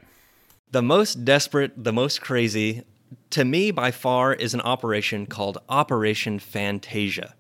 The 0.72 0.82
most 0.82 1.24
desperate, 1.24 1.72
the 1.82 1.94
most 1.94 2.22
crazy, 2.22 2.84
to 3.30 3.46
me 3.46 3.72
by 3.72 3.92
far, 3.92 4.34
is 4.34 4.54
an 4.54 4.62
operation 4.62 5.26
called 5.26 5.60
Operation 5.70 6.40
Fantasia. 6.40 7.36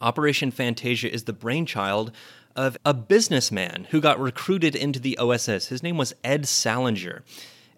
Operation 0.00 0.50
Fantasia 0.50 1.12
is 1.12 1.24
the 1.24 1.32
brainchild 1.32 2.12
of 2.54 2.76
a 2.84 2.94
businessman 2.94 3.86
who 3.90 4.00
got 4.00 4.20
recruited 4.20 4.74
into 4.74 4.98
the 4.98 5.16
OSS. 5.18 5.68
His 5.68 5.82
name 5.82 5.96
was 5.96 6.14
Ed 6.24 6.46
Salinger. 6.46 7.22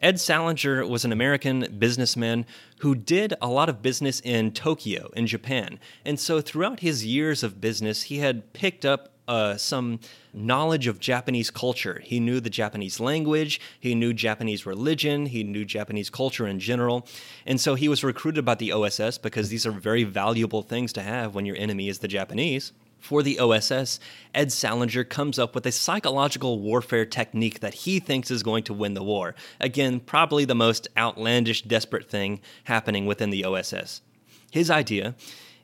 Ed 0.00 0.19
Salinger 0.19 0.87
was 0.87 1.05
an 1.05 1.12
American 1.12 1.77
businessman 1.79 2.47
who 2.79 2.95
did 2.95 3.35
a 3.43 3.49
lot 3.49 3.69
of 3.69 3.83
business 3.83 4.21
in 4.21 4.53
Tokyo, 4.53 5.11
in 5.15 5.27
Japan. 5.27 5.79
And 6.05 6.19
so 6.19 6.41
throughout 6.41 6.81
his 6.81 7.05
years 7.05 7.43
of 7.43 7.61
business, 7.61 8.05
he 8.05 8.19
had 8.19 8.53
picked 8.55 8.87
up 8.87 9.12
uh, 9.31 9.57
some 9.57 10.01
knowledge 10.35 10.89
of 10.89 10.99
Japanese 10.99 11.51
culture. 11.51 12.03
He 12.05 12.19
knew 12.19 12.41
the 12.41 12.51
Japanese 12.51 12.99
language, 12.99 13.61
he 13.79 13.95
knew 13.95 14.13
Japanese 14.13 14.67
religion, 14.67 15.27
he 15.27 15.45
knew 15.45 15.65
Japanese 15.65 16.11
culture 16.11 16.49
in 16.49 16.59
general. 16.59 17.07
And 17.47 17.61
so 17.61 17.77
he 17.77 17.89
was 17.89 18.03
recruited 18.03 18.45
by 18.45 18.57
the 18.57 18.73
OSS 18.73 19.19
because 19.19 19.49
these 19.49 19.65
are 19.65 19.71
very 19.71 20.03
valuable 20.03 20.63
things 20.63 20.93
to 20.95 21.03
have 21.03 21.33
when 21.33 21.47
your 21.47 21.57
enemy 21.57 21.89
is 21.89 22.01
the 22.01 22.09
Japanese. 22.09 22.73
For 22.99 23.23
the 23.23 23.39
OSS, 23.39 24.01
Ed 24.35 24.51
Salinger 24.51 25.05
comes 25.05 25.39
up 25.39 25.55
with 25.55 25.65
a 25.65 25.73
psychological 25.73 26.59
warfare 26.59 27.07
technique 27.07 27.61
that 27.61 27.75
he 27.75 28.01
thinks 28.01 28.33
is 28.33 28.43
going 28.43 28.65
to 28.65 28.75
win 28.75 28.95
the 28.95 29.03
war. 29.03 29.37
Again, 29.61 30.01
probably 30.01 30.45
the 30.45 30.57
most 30.57 30.89
outlandish, 30.97 31.63
desperate 31.63 32.11
thing 32.11 32.41
happening 32.65 33.07
within 33.07 33.31
the 33.31 33.45
OSS. 33.45 34.03
His 34.51 34.71
idea 34.71 35.15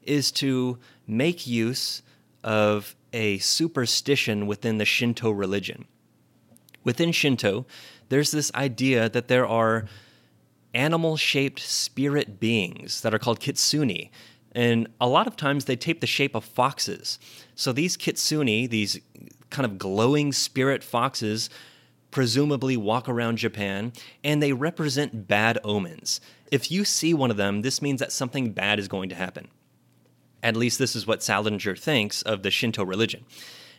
is 0.05 0.31
to 0.33 0.79
make 1.09 1.49
use 1.49 2.03
of 2.47 2.95
a 3.17 3.39
superstition 3.39 4.47
within 4.47 4.77
the 4.77 4.85
Shinto 4.85 5.31
religion. 5.31 5.87
Within 6.85 7.13
Shinto, 7.13 7.67
there's 8.11 8.31
this 8.31 8.53
idea 8.55 9.09
that 9.09 9.29
there 9.29 9.47
are 9.47 9.87
animal 10.75 11.17
shaped 11.17 11.61
spirit 11.61 12.39
beings 12.39 13.01
that 13.01 13.15
are 13.15 13.19
called 13.19 13.41
kitsune. 13.41 14.11
And 14.53 14.89
a 15.01 15.09
lot 15.09 15.27
of 15.27 15.35
times 15.35 15.65
they 15.65 15.77
take 15.77 16.01
the 16.01 16.07
shape 16.07 16.35
of 16.35 16.45
foxes. 16.45 17.19
So 17.55 17.73
these 17.73 17.97
kitsune, 17.97 18.69
these 18.69 19.01
kind 19.49 19.65
of 19.65 19.79
glowing 19.79 20.33
spirit 20.33 20.85
foxes, 20.85 21.49
presumably 22.11 22.77
walk 22.77 23.09
around 23.09 23.39
Japan 23.39 23.93
and 24.23 24.43
they 24.43 24.53
represent 24.53 25.27
bad 25.27 25.59
omens. 25.65 26.21
If 26.53 26.71
you 26.71 26.85
see 26.85 27.15
one 27.15 27.31
of 27.31 27.39
them, 27.39 27.63
this 27.63 27.81
means 27.81 28.01
that 28.01 28.13
something 28.13 28.53
bad 28.53 28.79
is 28.79 28.89
going 28.89 29.09
to 29.09 29.15
happen. 29.15 29.49
At 30.47 30.55
least 30.55 30.79
this 30.79 30.95
is 30.95 31.09
what 31.09 31.25
Salinger 31.25 31.75
thinks 31.75 32.23
of 32.23 32.45
the 32.45 32.53
Shinto 32.53 32.85
religion. 32.85 33.25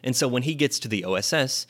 And 0.04 0.18
so 0.18 0.28
when 0.28 0.44
he 0.44 0.54
gets 0.54 0.80
to 0.80 0.90
the 0.90 1.06
OSS, 1.06 1.66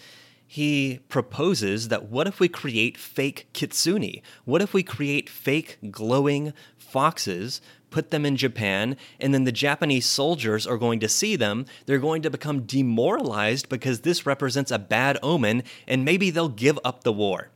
he 0.47 1.01
proposes 1.07 1.89
that 1.89 2.09
what 2.09 2.25
if 2.25 2.39
we 2.39 2.47
create 2.47 2.97
fake 2.97 3.47
kitsune? 3.53 4.23
What 4.45 4.63
if 4.63 4.73
we 4.73 4.81
create 4.81 5.29
fake 5.29 5.77
glowing 5.91 6.51
foxes, 6.79 7.61
put 7.91 8.09
them 8.09 8.25
in 8.25 8.37
Japan, 8.37 8.97
and 9.19 9.35
then 9.35 9.43
the 9.43 9.51
Japanese 9.51 10.07
soldiers 10.07 10.65
are 10.65 10.79
going 10.79 10.99
to 11.01 11.07
see 11.07 11.35
them. 11.35 11.67
They're 11.85 11.99
going 11.99 12.23
to 12.23 12.31
become 12.31 12.61
demoralized 12.61 13.69
because 13.69 13.99
this 13.99 14.25
represents 14.25 14.71
a 14.71 14.79
bad 14.79 15.19
omen, 15.21 15.61
and 15.87 16.03
maybe 16.03 16.31
they'll 16.31 16.49
give 16.49 16.79
up 16.83 17.03
the 17.03 17.13
war. 17.13 17.49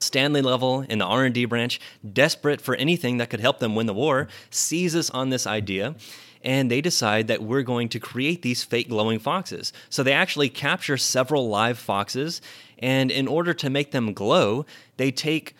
Stanley 0.00 0.42
Lovell 0.42 0.80
in 0.80 0.98
the 0.98 1.04
R&D 1.04 1.44
branch, 1.44 1.80
desperate 2.12 2.60
for 2.60 2.74
anything 2.74 3.18
that 3.18 3.30
could 3.30 3.40
help 3.40 3.60
them 3.60 3.76
win 3.76 3.86
the 3.86 3.94
war, 3.94 4.26
seizes 4.50 5.10
on 5.10 5.30
this 5.30 5.46
idea 5.46 5.94
and 6.42 6.70
they 6.70 6.80
decide 6.80 7.28
that 7.28 7.42
we're 7.42 7.62
going 7.62 7.88
to 7.90 7.98
create 7.98 8.42
these 8.42 8.62
fake 8.62 8.88
glowing 8.88 9.18
foxes. 9.18 9.72
So 9.88 10.02
they 10.02 10.12
actually 10.12 10.48
capture 10.48 10.96
several 10.96 11.48
live 11.48 11.78
foxes, 11.78 12.40
and 12.78 13.10
in 13.10 13.26
order 13.28 13.54
to 13.54 13.70
make 13.70 13.90
them 13.90 14.12
glow, 14.12 14.66
they 14.96 15.10
take 15.10 15.54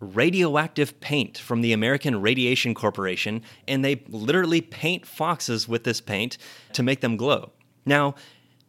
radioactive 0.00 0.98
paint 1.00 1.36
from 1.36 1.60
the 1.60 1.72
American 1.72 2.20
Radiation 2.20 2.74
Corporation 2.74 3.42
and 3.68 3.84
they 3.84 4.02
literally 4.08 4.62
paint 4.62 5.06
foxes 5.06 5.68
with 5.68 5.84
this 5.84 6.00
paint 6.00 6.38
to 6.72 6.82
make 6.82 7.00
them 7.00 7.16
glow. 7.16 7.52
Now, 7.84 8.14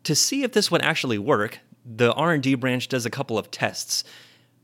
to 0.03 0.13
see 0.13 0.43
if 0.43 0.51
this 0.51 0.69
would 0.69 0.81
actually 0.81 1.17
work, 1.17 1.60
the 1.86 2.13
R&D 2.13 2.55
branch 2.55 2.88
does 2.89 3.05
a 3.05 3.10
couple 3.10 3.38
of 3.38 3.50
tests. 3.50 4.03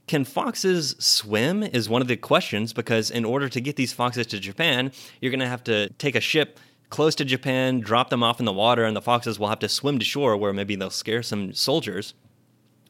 Can 0.07 0.23
foxes 0.23 0.95
swim 0.99 1.63
is 1.63 1.89
one 1.89 2.01
of 2.01 2.07
the 2.07 2.15
questions 2.15 2.73
because 2.73 3.11
in 3.11 3.25
order 3.25 3.49
to 3.49 3.61
get 3.61 3.75
these 3.75 3.93
foxes 3.93 4.27
to 4.27 4.39
Japan, 4.39 4.91
you're 5.21 5.31
going 5.31 5.39
to 5.39 5.47
have 5.47 5.63
to 5.65 5.89
take 5.91 6.15
a 6.15 6.21
ship 6.21 6.59
close 6.89 7.15
to 7.15 7.25
Japan, 7.25 7.79
drop 7.79 8.09
them 8.09 8.23
off 8.23 8.39
in 8.39 8.45
the 8.45 8.53
water, 8.53 8.83
and 8.83 8.95
the 8.95 9.01
foxes 9.01 9.39
will 9.39 9.49
have 9.49 9.59
to 9.59 9.69
swim 9.69 9.99
to 9.99 10.05
shore 10.05 10.37
where 10.37 10.53
maybe 10.53 10.75
they'll 10.75 10.89
scare 10.89 11.23
some 11.23 11.53
soldiers. 11.53 12.13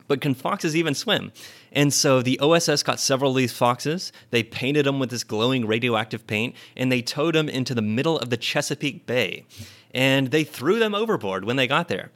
But 0.08 0.22
can 0.22 0.34
foxes 0.34 0.76
even 0.76 0.94
swim? 0.94 1.32
And 1.72 1.94
so 1.94 2.22
the 2.22 2.40
OSS 2.40 2.84
got 2.84 3.00
several 3.00 3.32
of 3.32 3.38
these 3.38 3.52
foxes. 3.52 4.12
They 4.30 4.42
painted 4.42 4.86
them 4.86 5.00
with 5.00 5.10
this 5.10 5.24
glowing 5.24 5.68
radioactive 5.68 6.26
paint, 6.26 6.56
and 6.76 6.92
they 6.92 7.02
towed 7.02 7.36
them 7.36 7.50
into 7.50 7.76
the 7.76 7.82
middle 7.82 8.18
of 8.18 8.30
the 8.30 8.38
Chesapeake 8.38 9.06
Bay. 9.06 9.46
And 9.94 10.32
they 10.32 10.44
threw 10.44 10.80
them 10.80 10.96
overboard 10.96 11.44
when 11.44 11.58
they 11.58 11.68
got 11.68 11.88
there. 11.88 12.12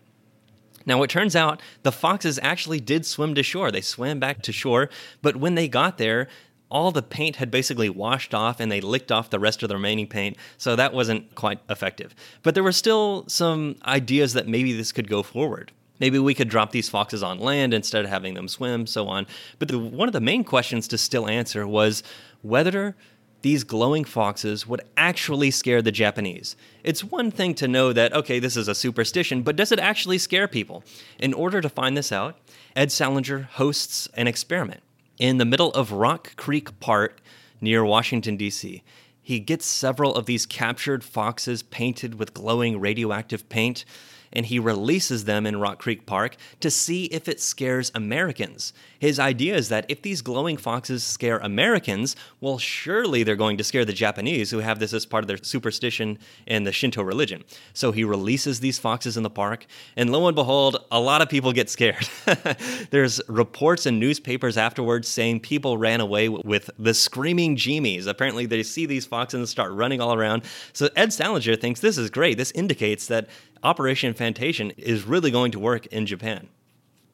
Now, 0.86 1.04
it 1.04 1.10
turns 1.10 1.36
out 1.36 1.62
the 1.84 1.92
foxes 1.92 2.40
actually 2.42 2.80
did 2.80 3.06
swim 3.06 3.36
to 3.36 3.44
shore. 3.44 3.72
They 3.72 3.82
swam 3.82 4.20
back 4.20 4.42
to 4.44 4.52
shore, 4.52 4.90
but 5.22 5.36
when 5.36 5.56
they 5.56 5.68
got 5.68 5.98
there, 5.98 6.28
all 6.72 6.92
the 6.92 7.04
paint 7.04 7.36
had 7.36 7.51
basically 7.51 7.90
washed 7.90 8.34
off 8.34 8.60
and 8.60 8.72
they 8.72 8.82
licked 8.82 9.12
off 9.12 9.30
the 9.30 9.40
rest 9.40 9.62
of 9.62 9.70
the 9.70 9.75
remaining 9.75 10.08
paint, 10.08 10.38
so 10.58 10.75
that 10.75 10.94
wasn't 10.94 11.36
quite 11.36 11.60
effective. 11.70 12.16
But 12.42 12.56
there 12.56 12.63
were 12.63 12.72
still 12.72 13.25
some 13.28 13.75
ideas 13.86 14.34
that 14.34 14.48
maybe 14.48 14.74
this 14.74 14.92
could 14.92 15.10
go 15.10 15.22
forward. 15.22 15.72
Maybe 16.00 16.18
we 16.18 16.34
could 16.34 16.50
drop 16.50 16.72
these 16.72 16.90
foxes 16.90 17.22
on 17.22 17.38
land 17.38 17.75
instead 17.75 18.04
of 18.04 18.10
having 18.10 18.34
them 18.34 18.48
swim, 18.48 18.88
so 18.88 19.08
on. 19.08 19.28
But 19.60 19.68
the, 19.68 19.78
one 19.78 20.10
of 20.10 20.13
the 20.13 20.22
main 20.22 20.44
questions 20.44 20.88
to 20.88 20.98
still 20.98 21.28
answer 21.28 21.68
was 21.68 22.01
whether 22.42 22.96
these 23.44 23.63
glowing 23.63 24.04
foxes 24.04 24.66
would 24.68 24.82
actually 24.98 25.51
scare 25.51 25.82
the 25.82 25.92
Japanese. 25.92 26.56
It's 26.84 27.04
one 27.04 27.32
thing 27.32 27.54
to 27.56 27.68
know 27.68 27.92
that, 27.94 28.13
okay, 28.13 28.40
this 28.40 28.56
is 28.56 28.68
a 28.68 28.75
superstition, 28.75 29.42
but 29.44 29.56
does 29.56 29.72
it 29.72 29.80
actually 29.80 30.18
scare 30.18 30.48
people? 30.48 30.84
In 31.20 31.34
order 31.34 31.60
to 31.62 31.70
find 31.70 31.98
this 31.98 32.12
out, 32.12 32.38
Ed 32.75 32.92
Salinger 32.92 33.50
hosts 33.54 34.08
an 34.13 34.28
experiment 34.28 34.82
in 35.22 35.38
the 35.38 35.46
middle 35.46 35.72
of 35.74 35.92
Rock 35.92 36.36
Creek 36.36 36.80
Park 36.80 37.22
near 37.62 37.86
Washington, 37.86 38.38
D.C. 38.38 38.82
He 39.22 39.40
gets 39.40 39.68
several 39.68 40.16
of 40.16 40.25
these 40.25 40.48
captured 40.48 41.04
foxes 41.04 41.62
painted 41.62 42.18
with 42.18 42.34
glowing 42.34 42.80
radioactive 42.80 43.48
paint 43.48 43.86
and 44.34 44.46
he 44.46 44.60
releases 44.60 45.26
them 45.26 45.46
in 45.46 45.60
Rock 45.60 45.80
Creek 45.80 46.06
Park 46.06 46.36
to 46.60 46.70
see 46.70 47.06
if 47.06 47.28
it 47.28 47.40
scares 47.40 47.92
Americans. 47.94 48.74
His 49.00 49.20
idea 49.20 49.56
is 49.56 49.70
that 49.70 49.86
if 49.90 50.02
these 50.02 50.22
glowing 50.22 50.58
foxes 50.58 51.04
scare 51.04 51.40
Americans, 51.40 52.16
well, 52.40 52.58
surely 52.58 53.24
they're 53.24 53.36
going 53.36 53.58
to 53.58 53.64
scare 53.64 53.86
the 53.86 53.94
Japanese 53.94 54.52
who 54.52 54.60
have 54.60 54.80
this 54.80 54.94
as 54.94 55.06
part 55.06 55.24
of 55.24 55.28
their 55.28 55.38
superstition 55.42 56.20
in 56.46 56.64
the 56.64 56.72
Shinto 56.72 57.02
religion. 57.02 57.44
So 57.74 57.92
he 57.92 58.04
releases 58.04 58.60
these 58.60 58.78
foxes 58.78 59.18
in 59.18 59.24
the 59.24 59.30
park, 59.30 59.66
and 59.96 60.12
lo 60.12 60.28
and 60.28 60.36
behold, 60.36 60.86
a 60.92 61.00
lot 61.00 61.22
of 61.22 61.30
people 61.30 61.52
get 61.52 61.70
scared. 61.70 62.08
There's 62.92 63.22
reports 63.28 63.86
in 63.86 64.00
newspapers 64.00 64.58
afterwards 64.58 65.08
saying 65.08 65.42
people 65.42 65.78
ran 65.78 66.00
away 66.00 66.30
with 66.30 66.70
the 66.78 66.94
screaming 66.94 67.56
Jimis. 67.56 68.08
Apparently, 68.08 68.46
they 68.46 68.64
see 68.64 68.86
these 68.86 69.06
foxes 69.06 69.40
and 69.40 69.50
start 69.50 69.72
running 69.72 70.00
all 70.02 70.14
around. 70.14 70.44
So 70.74 70.90
Ed 70.96 71.12
Salinger 71.14 71.56
thinks 71.56 71.80
this 71.80 71.98
is 71.98 72.10
great. 72.10 72.38
This 72.38 72.52
indicates 72.52 73.08
that 73.08 73.30
Operation 73.63 74.13
Fantasian 74.13 74.72
is 74.77 75.03
really 75.03 75.32
going 75.32 75.51
to 75.51 75.60
work 75.60 75.86
in 75.88 76.06
Japan. 76.06 76.50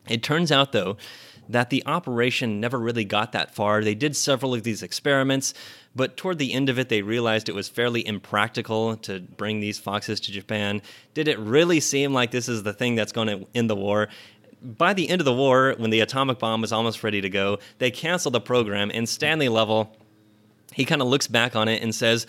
It 0.08 0.24
turns 0.24 0.52
out, 0.52 0.72
though, 0.72 0.98
that 1.50 1.70
the 1.70 1.84
operation 1.86 2.60
never 2.60 2.78
really 2.78 3.06
got 3.06 3.32
that 3.32 3.56
far. 3.56 3.84
They 3.84 3.96
did 3.96 4.16
several 4.16 4.54
of 4.54 4.64
these 4.64 4.84
experiments, 4.84 5.54
but 5.96 6.18
toward 6.18 6.40
the 6.40 6.54
end 6.54 6.70
of 6.70 6.78
it, 6.78 6.90
they 6.90 7.02
realized 7.02 7.48
it 7.48 7.56
was 7.56 7.70
fairly 7.70 8.06
impractical 8.06 8.98
to 8.98 9.20
bring 9.20 9.60
these 9.60 9.80
foxes 9.80 10.20
to 10.22 10.32
Japan. 10.32 10.82
Did 11.14 11.28
it 11.28 11.40
really 11.40 11.80
seem 11.80 12.14
like 12.14 12.32
this 12.32 12.50
is 12.50 12.64
the 12.64 12.74
thing 12.74 12.96
that's 12.96 13.12
going 13.12 13.28
to 13.28 13.48
end 13.56 13.70
the 13.70 13.76
war? 13.76 14.10
By 14.62 14.94
the 14.94 15.08
end 15.08 15.22
of 15.22 15.26
the 15.26 15.34
war, 15.34 15.76
when 15.78 15.90
the 15.90 16.02
atomic 16.02 16.40
bomb 16.40 16.62
was 16.62 16.72
almost 16.72 17.04
ready 17.04 17.22
to 17.22 17.30
go, 17.30 17.60
they 17.78 17.92
canceled 17.92 18.34
the 18.34 18.42
program, 18.42 18.92
and 18.94 19.08
Stanley 19.08 19.50
Lovell, 19.50 19.96
he 20.74 20.84
kind 20.84 21.02
of 21.02 21.08
looks 21.08 21.28
back 21.28 21.56
on 21.56 21.68
it 21.68 21.82
and 21.82 21.94
says, 21.94 22.28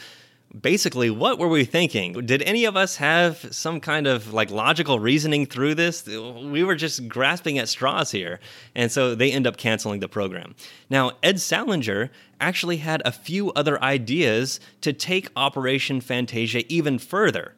basically 0.59 1.11
what 1.11 1.39
were 1.39 1.49
we 1.49 1.65
thinking 1.65 2.13
did 2.25 2.41
any 2.43 2.65
of 2.65 2.75
us 2.75 2.97
have 2.97 3.47
some 3.51 3.81
kind 3.81 4.07
of 4.07 4.33
like 4.33 4.51
logical 4.51 4.99
reasoning 4.99 5.45
through 5.45 5.75
this 5.75 6.07
we 6.07 6.65
were 6.65 6.75
just 6.75 7.07
grasping 7.07 7.59
at 7.59 7.69
straws 7.69 8.11
here 8.11 8.41
and 8.75 8.91
so 8.91 9.15
they 9.15 9.31
end 9.31 9.47
up 9.47 9.59
canceling 9.59 10.01
the 10.01 10.09
program 10.09 10.55
now 10.89 11.11
ed 11.23 11.39
salinger 11.39 12.11
actually 12.41 12.79
had 12.79 13.03
a 13.05 13.13
few 13.13 13.53
other 13.53 13.83
ideas 13.83 14.59
to 14.81 14.91
take 14.91 15.29
operation 15.37 16.01
fantasia 16.01 16.65
even 16.73 16.99
further 16.99 17.55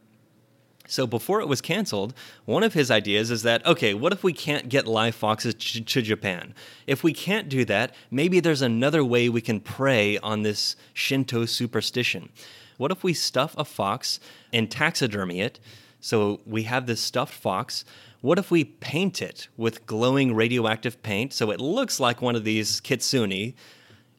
so 0.88 1.06
before 1.06 1.40
it 1.40 1.46
was 1.46 1.60
canceled, 1.60 2.14
one 2.46 2.64
of 2.64 2.74
his 2.74 2.90
ideas 2.90 3.30
is 3.30 3.44
that, 3.44 3.64
okay, 3.64 3.94
what 3.94 4.12
if 4.12 4.24
we 4.24 4.32
can't 4.32 4.68
get 4.68 4.88
live 4.88 5.14
foxes 5.14 5.54
ch- 5.54 5.84
to 5.84 6.02
Japan? 6.02 6.52
If 6.88 7.04
we 7.04 7.12
can't 7.12 7.48
do 7.48 7.64
that, 7.66 7.94
maybe 8.10 8.40
there's 8.40 8.60
another 8.60 9.04
way 9.04 9.28
we 9.28 9.40
can 9.40 9.60
prey 9.60 10.18
on 10.18 10.42
this 10.42 10.74
Shinto 10.92 11.44
superstition. 11.44 12.30
What 12.80 12.90
if 12.90 13.04
we 13.04 13.12
stuff 13.12 13.54
a 13.58 13.64
fox 13.66 14.20
and 14.54 14.70
taxidermy 14.70 15.42
it? 15.42 15.60
So 16.00 16.40
we 16.46 16.62
have 16.62 16.86
this 16.86 17.02
stuffed 17.02 17.34
fox. 17.34 17.84
What 18.22 18.38
if 18.38 18.50
we 18.50 18.64
paint 18.64 19.20
it 19.20 19.48
with 19.58 19.84
glowing 19.84 20.34
radioactive 20.34 21.02
paint 21.02 21.34
so 21.34 21.50
it 21.50 21.60
looks 21.60 22.00
like 22.00 22.22
one 22.22 22.36
of 22.36 22.44
these 22.44 22.80
kitsune? 22.80 23.52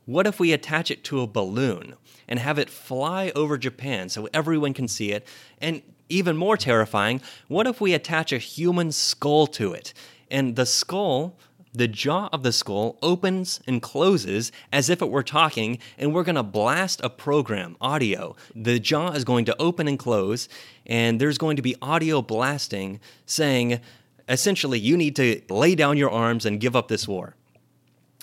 What 0.06 0.28
if 0.28 0.40
we 0.40 0.54
attach 0.54 0.92
it 0.92 1.04
to 1.06 1.22
a 1.22 1.28
balloon 1.28 1.96
and 2.28 2.38
have 2.38 2.60
it 2.60 2.70
fly 2.70 3.32
over 3.34 3.58
Japan 3.58 4.10
so 4.10 4.30
everyone 4.32 4.76
can 4.76 4.88
see 4.88 5.12
it? 5.12 5.26
And 5.60 5.82
even 6.10 6.38
more 6.38 6.56
terrifying, 6.56 7.20
what 7.48 7.66
if 7.66 7.82
we 7.82 7.96
attach 7.96 8.32
a 8.32 8.38
human 8.38 8.92
skull 8.92 9.48
to 9.48 9.74
it? 9.74 9.92
And 10.30 10.56
the 10.56 10.68
skull 10.68 11.36
the 11.74 11.88
jaw 11.88 12.30
of 12.34 12.44
the 12.44 12.52
skull 12.52 12.98
opens 13.02 13.62
and 13.66 13.82
closes 13.82 14.52
as 14.72 14.90
if 14.90 15.02
it 15.02 15.10
were 15.10 15.24
talking, 15.24 15.80
and 15.98 16.14
we're 16.14 16.24
going 16.24 16.36
to 16.36 16.44
blast 16.44 17.02
a 17.04 17.10
program, 17.10 17.78
audio. 17.80 18.36
The 18.56 18.80
jaw 18.80 19.12
is 19.12 19.24
going 19.24 19.46
to 19.46 19.62
open 19.62 19.88
and 19.88 19.98
close, 19.98 20.50
and 20.86 21.20
there's 21.20 21.38
going 21.38 21.56
to 21.56 21.62
be 21.62 21.76
audio 21.82 22.22
blasting 22.22 23.00
saying, 23.26 23.80
essentially, 24.28 24.80
you 24.80 24.98
need 24.98 25.16
to 25.16 25.42
lay 25.50 25.76
down 25.76 25.98
your 25.98 26.12
arms 26.12 26.46
and 26.46 26.60
give 26.60 26.76
up 26.76 26.88
this 26.88 27.08
war. 27.08 27.36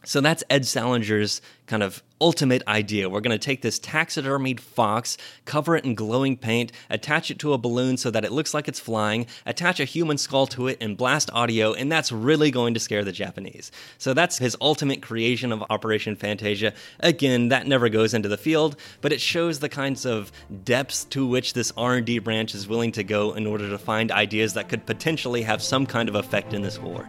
So 0.04 0.20
that's 0.20 0.44
Ed 0.48 0.62
Salinger's 0.62 1.40
kind 1.66 1.82
of 1.82 2.02
ultimate 2.20 2.62
idea. 2.66 3.08
We're 3.08 3.20
going 3.20 3.38
to 3.38 3.44
take 3.44 3.62
this 3.62 3.78
taxidermied 3.78 4.60
fox, 4.60 5.16
cover 5.44 5.76
it 5.76 5.84
in 5.84 5.94
glowing 5.94 6.36
paint, 6.36 6.72
attach 6.90 7.30
it 7.30 7.38
to 7.40 7.52
a 7.52 7.58
balloon 7.58 7.96
so 7.96 8.10
that 8.10 8.24
it 8.24 8.32
looks 8.32 8.54
like 8.54 8.68
it's 8.68 8.80
flying, 8.80 9.26
attach 9.46 9.80
a 9.80 9.84
human 9.84 10.18
skull 10.18 10.46
to 10.48 10.68
it, 10.68 10.78
and 10.80 10.96
blast 10.96 11.30
audio, 11.32 11.72
and 11.72 11.90
that's 11.90 12.12
really 12.12 12.50
going 12.50 12.74
to 12.74 12.80
scare 12.80 13.04
the 13.04 13.12
Japanese. 13.12 13.70
So 13.98 14.14
that's 14.14 14.38
his 14.38 14.56
ultimate 14.60 15.02
creation 15.02 15.52
of 15.52 15.62
Operation 15.70 16.16
Fantasia. 16.16 16.72
Again, 17.00 17.48
that 17.48 17.66
never 17.66 17.88
goes 17.88 18.14
into 18.14 18.28
the 18.28 18.36
field, 18.36 18.76
but 19.00 19.12
it 19.12 19.20
shows 19.20 19.58
the 19.58 19.68
kinds 19.68 20.04
of 20.04 20.32
depths 20.64 21.04
to 21.06 21.26
which 21.26 21.52
this 21.52 21.72
R&D 21.76 22.20
branch 22.20 22.54
is 22.54 22.68
willing 22.68 22.92
to 22.92 23.04
go 23.04 23.34
in 23.34 23.46
order 23.46 23.68
to 23.70 23.78
find 23.78 24.10
ideas 24.10 24.54
that 24.54 24.68
could 24.68 24.86
potentially 24.86 25.42
have 25.42 25.62
some 25.62 25.86
kind 25.86 26.08
of 26.08 26.14
effect 26.14 26.52
in 26.52 26.62
this 26.62 26.78
war. 26.78 27.08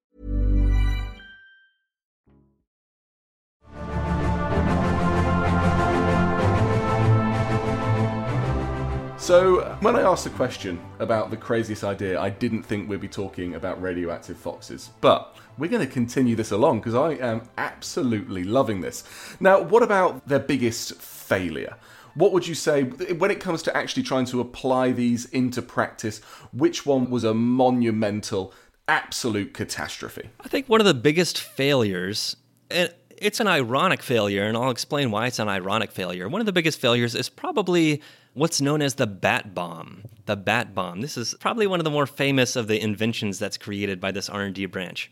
So, 9.21 9.77
when 9.81 9.95
I 9.95 10.01
asked 10.01 10.23
the 10.23 10.31
question 10.31 10.81
about 10.97 11.29
the 11.29 11.37
craziest 11.37 11.83
idea, 11.83 12.19
I 12.19 12.31
didn't 12.31 12.63
think 12.63 12.89
we'd 12.89 13.01
be 13.01 13.07
talking 13.07 13.53
about 13.53 13.79
radioactive 13.79 14.35
foxes. 14.35 14.89
But 14.99 15.37
we're 15.59 15.69
going 15.69 15.85
to 15.85 15.93
continue 15.93 16.35
this 16.35 16.49
along 16.49 16.79
because 16.79 16.95
I 16.95 17.11
am 17.11 17.47
absolutely 17.55 18.43
loving 18.43 18.81
this. 18.81 19.03
Now, 19.39 19.61
what 19.61 19.83
about 19.83 20.27
their 20.27 20.39
biggest 20.39 20.95
failure? 20.95 21.77
What 22.15 22.33
would 22.33 22.47
you 22.47 22.55
say 22.55 22.81
when 22.81 23.29
it 23.29 23.39
comes 23.39 23.61
to 23.63 23.77
actually 23.77 24.01
trying 24.01 24.25
to 24.25 24.41
apply 24.41 24.91
these 24.91 25.25
into 25.25 25.61
practice? 25.61 26.17
Which 26.51 26.87
one 26.87 27.11
was 27.11 27.23
a 27.23 27.35
monumental, 27.35 28.55
absolute 28.87 29.53
catastrophe? 29.53 30.31
I 30.39 30.47
think 30.47 30.67
one 30.67 30.81
of 30.81 30.87
the 30.87 30.95
biggest 30.95 31.39
failures, 31.39 32.37
and 32.71 32.91
it's 33.17 33.39
an 33.39 33.45
ironic 33.45 34.01
failure, 34.01 34.45
and 34.45 34.57
I'll 34.57 34.71
explain 34.71 35.11
why 35.11 35.27
it's 35.27 35.37
an 35.37 35.47
ironic 35.47 35.91
failure. 35.91 36.27
One 36.27 36.41
of 36.41 36.47
the 36.47 36.51
biggest 36.51 36.79
failures 36.79 37.13
is 37.13 37.29
probably 37.29 38.01
what's 38.33 38.61
known 38.61 38.81
as 38.81 38.95
the 38.95 39.07
bat 39.07 39.53
bomb. 39.53 40.03
The 40.25 40.35
bat 40.35 40.73
bomb. 40.73 41.01
This 41.01 41.17
is 41.17 41.35
probably 41.39 41.67
one 41.67 41.79
of 41.79 41.83
the 41.83 41.89
more 41.89 42.05
famous 42.05 42.55
of 42.55 42.67
the 42.67 42.81
inventions 42.81 43.39
that's 43.39 43.57
created 43.57 43.99
by 43.99 44.11
this 44.11 44.29
R&D 44.29 44.65
branch. 44.67 45.11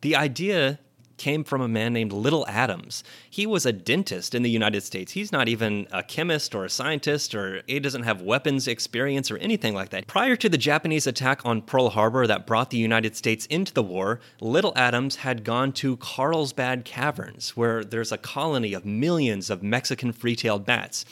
The 0.00 0.16
idea 0.16 0.78
came 1.16 1.44
from 1.44 1.60
a 1.60 1.68
man 1.68 1.92
named 1.92 2.12
Lytle 2.12 2.44
Adams. 2.48 3.04
He 3.30 3.46
was 3.46 3.64
a 3.64 3.72
dentist 3.72 4.34
in 4.34 4.42
the 4.42 4.50
United 4.50 4.82
States. 4.82 5.12
He's 5.12 5.32
not 5.32 5.48
even 5.48 5.86
a 5.92 6.02
chemist 6.02 6.54
or 6.54 6.64
a 6.64 6.70
scientist, 6.70 7.34
or 7.34 7.62
he 7.66 7.78
doesn't 7.78 8.02
have 8.02 8.22
weapons 8.22 8.66
experience 8.66 9.30
or 9.30 9.36
anything 9.38 9.74
like 9.74 9.90
that. 9.90 10.06
Prior 10.06 10.36
to 10.36 10.48
the 10.48 10.58
Japanese 10.58 11.06
attack 11.06 11.44
on 11.44 11.62
Pearl 11.62 11.90
Harbor 11.90 12.26
that 12.26 12.46
brought 12.46 12.70
the 12.70 12.78
United 12.78 13.16
States 13.16 13.46
into 13.46 13.72
the 13.72 13.82
war, 13.82 14.20
Lytle 14.40 14.72
Adams 14.76 15.16
had 15.16 15.44
gone 15.44 15.72
to 15.74 15.96
Carlsbad 15.98 16.84
Caverns, 16.84 17.56
where 17.56 17.84
there's 17.84 18.12
a 18.12 18.18
colony 18.18 18.72
of 18.72 18.84
millions 18.84 19.50
of 19.50 19.62
Mexican 19.62 20.12
free 20.12 20.36
tailed 20.36 20.64
bats 20.64 21.04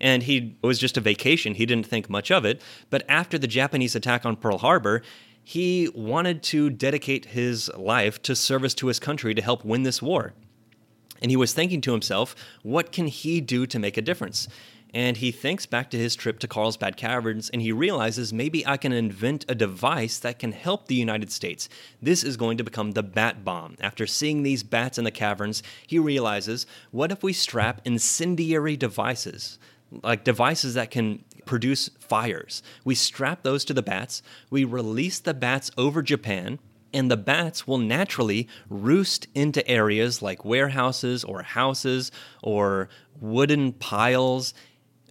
and 0.00 0.22
he 0.22 0.56
was 0.62 0.78
just 0.78 0.96
a 0.96 1.00
vacation. 1.00 1.54
He 1.54 1.66
didn't 1.66 1.86
think 1.86 2.08
much 2.08 2.30
of 2.30 2.44
it. 2.44 2.60
But 2.90 3.04
after 3.08 3.38
the 3.38 3.46
Japanese 3.46 3.94
attack 3.94 4.24
on 4.24 4.36
Pearl 4.36 4.58
Harbor, 4.58 5.02
he 5.42 5.88
wanted 5.94 6.42
to 6.44 6.70
dedicate 6.70 7.26
his 7.26 7.70
life 7.76 8.20
to 8.22 8.36
service 8.36 8.74
to 8.74 8.88
his 8.88 8.98
country 8.98 9.34
to 9.34 9.42
help 9.42 9.64
win 9.64 9.82
this 9.82 10.02
war. 10.02 10.34
And 11.20 11.30
he 11.30 11.36
was 11.36 11.52
thinking 11.52 11.80
to 11.82 11.92
himself, 11.92 12.36
what 12.62 12.92
can 12.92 13.06
he 13.06 13.40
do 13.40 13.66
to 13.66 13.78
make 13.78 13.96
a 13.96 14.02
difference? 14.02 14.46
And 14.94 15.18
he 15.18 15.32
thinks 15.32 15.66
back 15.66 15.90
to 15.90 15.98
his 15.98 16.16
trip 16.16 16.38
to 16.38 16.48
Carlsbad 16.48 16.96
Caverns 16.96 17.50
and 17.50 17.60
he 17.60 17.72
realizes 17.72 18.32
maybe 18.32 18.66
I 18.66 18.76
can 18.78 18.92
invent 18.92 19.44
a 19.48 19.54
device 19.54 20.18
that 20.18 20.38
can 20.38 20.52
help 20.52 20.86
the 20.86 20.94
United 20.94 21.30
States. 21.30 21.68
This 22.00 22.24
is 22.24 22.38
going 22.38 22.56
to 22.58 22.64
become 22.64 22.92
the 22.92 23.02
bat 23.02 23.44
bomb. 23.44 23.76
After 23.80 24.06
seeing 24.06 24.42
these 24.42 24.62
bats 24.62 24.96
in 24.96 25.04
the 25.04 25.10
caverns, 25.10 25.62
he 25.86 25.98
realizes 25.98 26.66
what 26.90 27.12
if 27.12 27.22
we 27.22 27.34
strap 27.34 27.82
incendiary 27.84 28.76
devices, 28.76 29.58
like 30.02 30.24
devices 30.24 30.74
that 30.74 30.90
can 30.90 31.24
produce 31.44 31.88
fires. 31.98 32.62
We 32.84 32.94
strap 32.94 33.42
those 33.42 33.64
to 33.66 33.74
the 33.74 33.82
bats, 33.82 34.22
we 34.50 34.64
release 34.64 35.18
the 35.18 35.34
bats 35.34 35.70
over 35.78 36.02
Japan, 36.02 36.58
and 36.92 37.10
the 37.10 37.16
bats 37.16 37.66
will 37.66 37.78
naturally 37.78 38.48
roost 38.68 39.26
into 39.34 39.66
areas 39.68 40.22
like 40.22 40.44
warehouses 40.44 41.24
or 41.24 41.42
houses 41.42 42.10
or 42.42 42.88
wooden 43.20 43.72
piles 43.72 44.54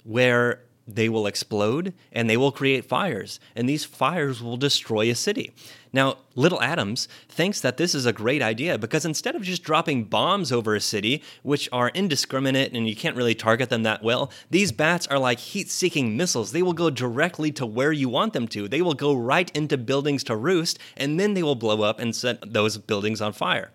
where 0.04 0.62
they 0.88 1.10
will 1.10 1.28
explode 1.28 1.94
and 2.12 2.30
they 2.30 2.38
will 2.38 2.52
create 2.52 2.86
fires, 2.86 3.40
and 3.56 3.68
these 3.68 3.84
fires 3.84 4.42
will 4.42 4.58
destroy 4.58 5.10
a 5.10 5.16
city. 5.16 5.54
Now, 5.94 6.18
Lytle 6.36 6.62
Adams 6.62 7.08
thinks 7.28 7.62
that 7.62 7.78
this 7.78 7.96
is 7.96 8.06
a 8.06 8.14
great 8.14 8.42
idea 8.42 8.78
because 8.78 9.06
instead 9.06 9.36
of 9.36 9.42
just 9.42 9.64
dropping 9.64 10.06
bombs 10.06 10.52
over 10.52 10.76
a 10.76 10.82
city, 10.82 11.24
which 11.44 11.68
are 11.72 11.90
indiscriminate 11.90 12.74
and 12.74 12.88
you 12.88 12.96
can't 12.96 13.16
really 13.16 13.36
target 13.36 13.70
them 13.70 13.84
that 13.84 14.04
well, 14.04 14.32
these 14.50 14.72
bats 14.72 15.08
are 15.08 15.20
like 15.20 15.40
heat 15.40 15.70
seeking 15.70 16.16
missiles. 16.16 16.52
They 16.52 16.62
will 16.62 16.74
go 16.74 16.90
directly 16.90 17.52
to 17.54 17.66
where 17.66 17.92
you 17.92 18.10
want 18.10 18.34
them 18.34 18.48
to. 18.50 18.68
They 18.68 18.82
will 18.82 18.94
go 18.94 19.16
right 19.16 19.50
into 19.56 19.78
buildings 19.78 20.24
to 20.26 20.36
roost, 20.36 20.78
and 20.96 21.20
then 21.20 21.34
they 21.34 21.44
will 21.44 21.56
blow 21.56 21.82
up 21.82 22.00
and 22.00 22.16
set 22.16 22.54
those 22.54 22.78
buildings 22.78 23.22
on 23.22 23.34
fire 23.34 23.72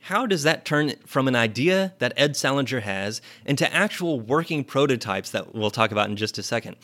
how 0.00 0.26
does 0.26 0.42
that 0.44 0.64
turn 0.64 0.94
from 1.06 1.28
an 1.28 1.36
idea 1.36 1.94
that 1.98 2.12
Ed 2.16 2.36
Salinger 2.36 2.80
has 2.80 3.20
into 3.44 3.72
actual 3.72 4.18
working 4.20 4.64
prototypes 4.64 5.30
that 5.30 5.54
we'll 5.54 5.70
talk 5.70 5.92
about 5.92 6.08
in 6.08 6.16
just 6.16 6.38
a 6.38 6.42
second? 6.42 6.76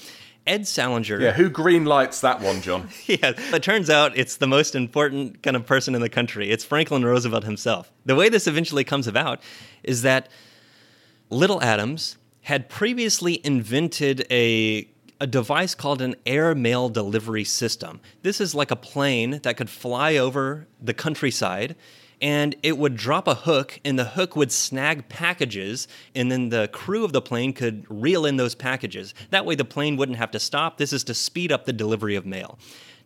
Ed 0.46 0.66
Salinger. 0.66 1.20
Yeah, 1.20 1.32
who 1.32 1.50
green 1.50 1.86
lights 1.86 2.20
that 2.20 2.40
one, 2.40 2.60
John? 2.60 2.88
yeah, 3.06 3.32
it 3.36 3.62
turns 3.62 3.90
out 3.90 4.16
it's 4.16 4.36
the 4.36 4.46
most 4.46 4.74
important 4.74 5.42
kind 5.42 5.56
of 5.56 5.66
person 5.66 5.94
in 5.94 6.00
the 6.00 6.08
country. 6.08 6.50
It's 6.50 6.64
Franklin 6.64 7.04
Roosevelt 7.04 7.44
himself. 7.44 7.90
The 8.04 8.14
way 8.14 8.28
this 8.28 8.46
eventually 8.46 8.84
comes 8.84 9.08
about 9.08 9.40
is 9.82 10.02
that 10.02 10.28
Lytle 11.30 11.62
Adams 11.62 12.16
had 12.42 12.68
previously 12.68 13.44
invented 13.44 14.24
a 14.30 14.88
a 15.18 15.26
device 15.26 15.74
called 15.74 16.02
an 16.02 16.14
air 16.26 16.54
mail 16.54 16.90
delivery 16.90 17.42
system. 17.42 18.00
This 18.20 18.38
is 18.38 18.54
like 18.54 18.70
a 18.70 18.76
plane 18.76 19.40
that 19.44 19.56
could 19.56 19.70
fly 19.70 20.16
over 20.16 20.66
the 20.78 20.92
countryside 20.92 21.74
and 22.20 22.56
it 22.62 22.78
would 22.78 22.96
drop 22.96 23.28
a 23.28 23.34
hook 23.34 23.80
and 23.84 23.98
the 23.98 24.04
hook 24.04 24.36
would 24.36 24.50
snag 24.50 25.08
packages 25.08 25.86
and 26.14 26.30
then 26.30 26.48
the 26.48 26.68
crew 26.68 27.04
of 27.04 27.12
the 27.12 27.20
plane 27.20 27.52
could 27.52 27.84
reel 27.88 28.24
in 28.24 28.36
those 28.36 28.54
packages 28.54 29.14
that 29.30 29.44
way 29.44 29.54
the 29.54 29.64
plane 29.64 29.96
wouldn't 29.96 30.18
have 30.18 30.30
to 30.30 30.38
stop 30.38 30.78
this 30.78 30.92
is 30.92 31.04
to 31.04 31.14
speed 31.14 31.52
up 31.52 31.64
the 31.64 31.72
delivery 31.72 32.16
of 32.16 32.26
mail 32.26 32.58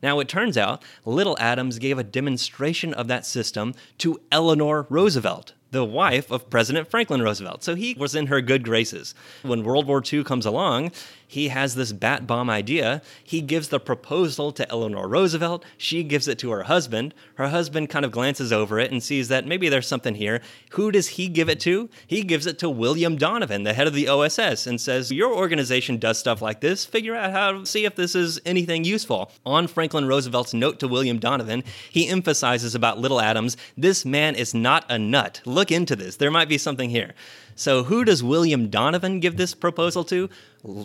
now 0.03 0.21
it 0.21 0.29
turns 0.29 0.57
out 0.57 0.83
lytle 1.05 1.37
adams 1.41 1.79
gave 1.79 1.99
a 1.99 2.05
demonstration 2.05 2.95
of 2.95 3.09
that 3.09 3.27
system 3.27 3.75
to 3.99 4.21
eleanor 4.31 4.87
roosevelt 4.89 5.55
the 5.71 5.85
wife 5.85 6.31
of 6.31 6.51
President 6.51 6.91
Franklin 6.91 7.23
Roosevelt. 7.23 7.63
So 7.63 7.75
he 7.75 7.95
was 7.95 8.15
in 8.15 8.27
her 8.27 8.41
good 8.41 8.65
graces. 8.65 9.15
When 9.43 9.63
World 9.63 9.87
War 9.87 10.03
II 10.05 10.25
comes 10.25 10.47
along, 10.47 10.93
he 11.31 11.47
has 11.47 11.77
this 11.77 11.93
bat 11.93 12.27
bomb 12.27 12.51
idea. 12.51 13.03
He 13.23 13.41
gives 13.41 13.69
the 13.69 13.79
proposal 13.79 14.51
to 14.51 14.69
Eleanor 14.69 15.07
Roosevelt. 15.07 15.65
She 15.79 16.03
gives 16.03 16.27
it 16.27 16.41
to 16.41 16.51
her 16.51 16.65
husband. 16.65 17.15
Her 17.37 17.51
husband 17.51 17.89
kind 17.89 18.05
of 18.05 18.11
glances 18.11 18.53
over 18.53 18.81
it 18.81 18.91
and 18.91 19.01
sees 19.01 19.29
that 19.29 19.47
maybe 19.47 19.69
there's 19.69 19.87
something 19.87 20.17
here. 20.17 20.41
Who 20.71 20.91
does 20.91 21.07
he 21.11 21.29
give 21.29 21.49
it 21.49 21.61
to? 21.61 21.89
He 22.05 22.25
gives 22.25 22.47
it 22.47 22.59
to 22.59 22.69
William 22.69 23.15
Donovan, 23.15 23.63
the 23.63 23.75
head 23.75 23.87
of 23.87 23.95
the 23.95 24.09
OSS, 24.09 24.67
and 24.67 24.81
says, 24.81 25.13
Your 25.13 25.33
organization 25.33 25.99
does 25.99 26.19
stuff 26.19 26.43
like 26.43 26.61
this. 26.63 26.85
Figure 26.85 27.15
out 27.15 27.31
how 27.31 27.53
to 27.53 27.65
see 27.65 27.85
if 27.85 27.95
this 27.95 28.17
is 28.17 28.41
anything 28.45 28.83
useful. 28.83 29.31
On 29.47 29.69
Franklin 29.69 30.07
Roosevelt's 30.07 30.53
note 30.53 30.81
to 30.81 30.89
William 30.89 31.21
Donovan, 31.21 31.63
he 31.91 32.09
emphasizes 32.09 32.75
about 32.75 32.99
Lytle 32.99 33.21
Adams 33.21 33.57
this 33.77 34.05
man 34.05 34.35
is 34.35 34.53
not 34.53 34.85
a 34.89 34.99
nut. 34.99 35.41
Look 35.45 35.71
into 35.71 35.95
this. 35.95 36.17
There 36.17 36.33
might 36.33 36.49
be 36.49 36.59
something 36.59 36.91
here. 36.91 37.15
So, 37.61 37.85
who 37.85 38.07
does 38.07 38.23
William 38.23 38.71
Donovan 38.71 39.21
give 39.21 39.37
this 39.37 39.53
proposal 39.53 40.03
to? 40.05 40.31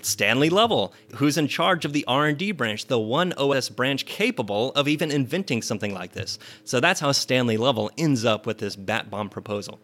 Stanley 0.02 0.50
Lovell, 0.50 0.94
who's 1.16 1.38
in 1.38 1.48
charge 1.48 1.86
of 1.86 1.94
the 1.94 2.04
R&D 2.06 2.52
branch, 2.52 2.88
the 2.88 3.00
one 3.00 3.32
OS 3.38 3.70
branch 3.70 4.06
capable 4.06 4.74
of 4.74 4.86
even 4.86 5.10
inventing 5.10 5.62
something 5.62 5.94
like 5.94 6.12
this. 6.12 6.38
So 6.66 6.82
that's 6.82 7.00
how 7.00 7.14
Stanley 7.14 7.56
Lovell 7.56 7.92
ends 7.98 8.26
up 8.26 8.46
with 8.46 8.58
this 8.58 8.76
bat 8.76 9.10
bomb 9.10 9.30
proposal. 9.30 9.80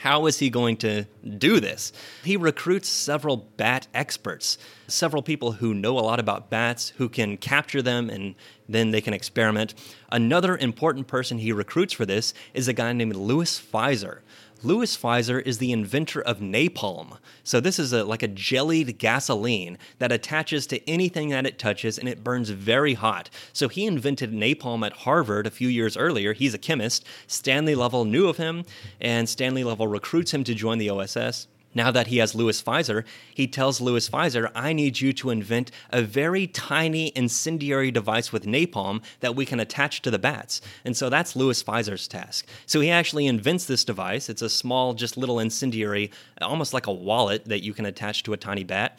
How 0.00 0.26
is 0.26 0.38
he 0.38 0.50
going 0.50 0.76
to 0.78 1.06
do 1.38 1.60
this? 1.60 1.94
He 2.22 2.36
recruits 2.36 2.90
several 2.90 3.38
bat 3.38 3.86
experts, 3.94 4.58
several 4.88 5.22
people 5.22 5.52
who 5.52 5.72
know 5.72 5.98
a 5.98 6.00
lot 6.00 6.20
about 6.20 6.50
bats, 6.50 6.90
who 6.98 7.08
can 7.08 7.38
capture 7.38 7.80
them 7.80 8.10
and 8.10 8.34
then 8.68 8.90
they 8.90 9.00
can 9.00 9.14
experiment. 9.14 9.72
Another 10.10 10.58
important 10.58 11.06
person 11.06 11.38
he 11.38 11.52
recruits 11.52 11.94
for 11.94 12.04
this 12.04 12.34
is 12.52 12.68
a 12.68 12.74
guy 12.74 12.92
named 12.92 13.16
Louis 13.16 13.58
Fieser. 13.58 14.18
Louis 14.64 14.96
Fieser 14.96 15.42
is 15.42 15.58
the 15.58 15.72
inventor 15.72 16.22
of 16.22 16.38
napalm. 16.38 17.18
So 17.42 17.58
this 17.58 17.80
is 17.80 17.92
a, 17.92 18.04
like 18.04 18.22
a 18.22 18.28
jellied 18.28 18.96
gasoline 18.98 19.76
that 19.98 20.12
attaches 20.12 20.68
to 20.68 20.88
anything 20.88 21.30
that 21.30 21.46
it 21.46 21.58
touches 21.58 21.98
and 21.98 22.08
it 22.08 22.22
burns 22.22 22.50
very 22.50 22.94
hot. 22.94 23.28
So 23.52 23.68
he 23.68 23.86
invented 23.86 24.32
napalm 24.32 24.86
at 24.86 24.92
Harvard 24.92 25.48
a 25.48 25.50
few 25.50 25.68
years 25.68 25.96
earlier. 25.96 26.32
He's 26.32 26.54
a 26.54 26.58
chemist. 26.58 27.04
Stanley 27.26 27.74
Lovell 27.74 28.04
knew 28.04 28.28
of 28.28 28.36
him 28.36 28.64
and 29.00 29.28
Stanley 29.28 29.64
Lovell 29.64 29.88
recruits 29.88 30.32
him 30.32 30.44
to 30.44 30.54
join 30.54 30.78
the 30.78 30.90
OSS. 30.90 31.48
Now 31.74 31.90
that 31.90 32.08
he 32.08 32.18
has 32.18 32.34
Louis 32.34 32.60
Fieser, 32.62 33.04
he 33.34 33.46
tells 33.46 33.80
Louis 33.80 34.08
Fieser, 34.08 34.50
I 34.54 34.72
need 34.72 35.00
you 35.00 35.12
to 35.14 35.30
invent 35.30 35.70
a 35.90 36.02
very 36.02 36.46
tiny 36.46 37.12
incendiary 37.14 37.90
device 37.90 38.32
with 38.32 38.44
napalm 38.44 39.02
that 39.20 39.34
we 39.34 39.46
can 39.46 39.60
attach 39.60 40.02
to 40.02 40.10
the 40.10 40.18
bats. 40.18 40.60
And 40.84 40.96
so 40.96 41.08
that's 41.08 41.34
Louis 41.34 41.62
Fieser's 41.62 42.06
task. 42.06 42.46
So 42.66 42.80
he 42.80 42.90
actually 42.90 43.26
invents 43.26 43.64
this 43.64 43.84
device. 43.84 44.28
It's 44.28 44.42
a 44.42 44.50
small, 44.50 44.94
just 44.94 45.16
little 45.16 45.40
incendiary, 45.40 46.10
almost 46.40 46.74
like 46.74 46.86
a 46.86 46.92
wallet 46.92 47.46
that 47.46 47.62
you 47.62 47.72
can 47.72 47.86
attach 47.86 48.22
to 48.24 48.32
a 48.32 48.36
tiny 48.36 48.64
bat. 48.64 48.98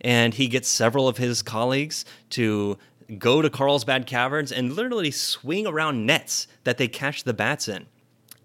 And 0.00 0.34
he 0.34 0.48
gets 0.48 0.68
several 0.68 1.08
of 1.08 1.18
his 1.18 1.42
colleagues 1.42 2.04
to 2.30 2.78
go 3.18 3.42
to 3.42 3.50
Carlsbad 3.50 4.06
Caverns 4.06 4.50
and 4.50 4.72
literally 4.72 5.10
swing 5.10 5.66
around 5.66 6.06
nets 6.06 6.46
that 6.64 6.78
they 6.78 6.88
catch 6.88 7.24
the 7.24 7.34
bats 7.34 7.68
in. 7.68 7.86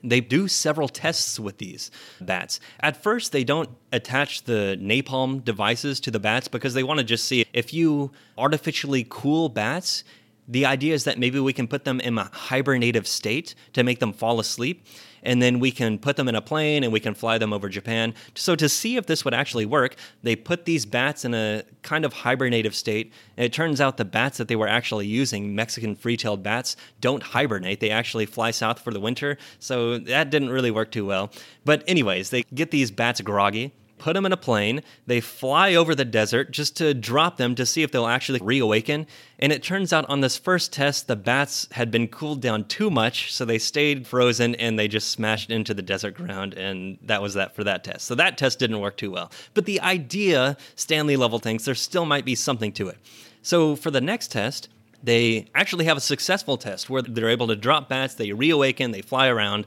They 0.04 0.22
do 0.22 0.48
several 0.48 0.88
tests 0.88 1.40
with 1.40 1.58
these 1.58 1.92
bats. 2.22 2.60
At 2.80 3.02
first, 3.02 3.32
they 3.32 3.44
don't 3.44 3.70
attach 3.92 4.44
the 4.44 4.78
napalm 4.80 5.44
devices 5.44 6.00
to 6.02 6.12
the 6.12 6.20
bats 6.20 6.48
because 6.48 6.74
they 6.74 6.84
want 6.84 7.00
to 7.00 7.04
just 7.04 7.26
see 7.26 7.46
if 7.54 7.74
you 7.74 8.12
artificially 8.38 9.06
cool 9.10 9.50
bats, 9.50 10.04
the 10.50 10.66
idea 10.66 10.94
is 10.94 11.06
that 11.06 11.18
maybe 11.18 11.40
we 11.40 11.54
can 11.54 11.68
put 11.68 11.86
them 11.86 12.02
in 12.02 12.18
a 12.18 12.26
hibernative 12.26 13.06
state 13.06 13.56
to 13.74 13.84
make 13.84 14.00
them 14.00 14.12
fall 14.12 14.40
asleep 14.40 14.86
and 15.24 15.42
then 15.42 15.60
we 15.60 15.72
can 15.72 15.98
put 15.98 16.16
them 16.16 16.28
in 16.28 16.36
a 16.36 16.42
plane 16.42 16.84
and 16.84 16.94
we 16.94 17.00
can 17.00 17.14
fly 17.14 17.38
them 17.38 17.54
over 17.54 17.70
Japan. 17.70 18.14
So, 18.36 18.56
to 18.56 18.70
see 18.70 18.98
if 18.98 19.06
this 19.06 19.26
would 19.26 19.34
actually 19.34 19.66
work, 19.66 19.96
they 20.24 20.36
put 20.36 20.66
these 20.66 20.86
bats 20.86 21.26
in 21.26 21.34
a 21.34 21.64
kind 21.82 22.06
of 22.06 22.14
hibernative 22.14 22.74
state. 22.74 23.14
And 23.38 23.46
it 23.46 23.54
turns 23.54 23.82
out 23.82 23.98
the 23.98 24.06
bats 24.06 24.38
that 24.38 24.48
they 24.48 24.56
were 24.56 24.68
actually 24.68 25.08
using, 25.08 25.56
Mexican 25.56 25.96
free 25.96 26.18
tailed 26.18 26.44
bats, 26.44 26.76
don't 27.02 27.24
hibernate. 27.24 27.80
They 27.80 27.92
actually 27.92 28.26
fly 28.26 28.52
south 28.52 28.80
for 28.80 28.92
the 28.92 29.00
winter. 29.00 29.38
So, 29.60 29.98
that 30.00 30.30
didn't 30.30 30.50
really 30.50 30.72
work 30.72 30.92
too 30.92 31.06
well. 31.06 31.32
But, 31.66 31.84
anyways, 31.88 32.30
they 32.30 32.44
get 32.54 32.72
these 32.72 32.92
bats 32.92 33.22
groggy 33.22 33.74
put 34.00 34.14
them 34.14 34.26
in 34.26 34.32
a 34.32 34.38
plane. 34.38 34.82
They 35.06 35.20
fly 35.22 35.76
over 35.76 35.94
the 35.94 36.06
desert 36.06 36.52
just 36.52 36.76
to 36.78 36.94
drop 36.94 37.38
them 37.38 37.54
to 37.56 37.66
see 37.66 37.84
if 37.84 37.92
they'll 37.92 38.08
actually 38.08 38.40
reawaken. 38.42 39.06
And 39.38 39.52
it 39.52 39.62
turns 39.62 39.94
out 39.94 40.06
on 40.10 40.22
this 40.22 40.38
first 40.38 40.74
test, 40.74 41.08
the 41.08 41.16
bats 41.16 41.68
had 41.72 41.92
been 41.92 42.08
cooled 42.08 42.42
down 42.42 42.66
too 42.66 42.90
much, 42.90 43.34
so 43.34 43.46
they 43.46 43.60
stayed 43.60 44.08
frozen 44.08 44.56
and 44.56 44.80
they 44.80 44.88
just 44.88 45.12
smashed 45.12 45.52
into 45.52 45.74
the 45.74 45.82
desert 45.82 46.16
ground. 46.16 46.54
And 46.54 46.98
that 47.04 47.22
was 47.22 47.36
that 47.36 47.56
for 47.56 47.64
that 47.64 47.84
test. 47.84 48.06
So 48.06 48.16
that 48.16 48.38
test 48.38 48.60
didn't 48.60 48.80
work 48.80 48.98
too 48.98 49.12
well. 49.12 49.32
But 49.54 49.66
the 49.66 49.80
idea, 49.82 50.58
Stanley 50.76 51.16
Lovell 51.16 51.40
thinks 51.40 51.66
there 51.66 51.76
still 51.76 52.06
might 52.06 52.26
be 52.26 52.36
something 52.36 52.72
to 52.74 52.88
it. 52.88 52.98
So 53.42 53.76
for 53.76 53.92
the 53.92 54.02
next 54.02 54.32
test, 54.32 54.70
they 55.02 55.48
actually 55.56 55.86
have 55.86 55.98
a 55.98 56.02
successful 56.02 56.58
test 56.58 56.90
where 56.90 57.02
they're 57.02 57.30
able 57.30 57.48
to 57.48 57.56
drop 57.56 57.90
bats, 57.90 58.16
they 58.16 58.32
reawaken, 58.32 58.92
they 58.92 59.02
fly 59.02 59.28
around. 59.28 59.66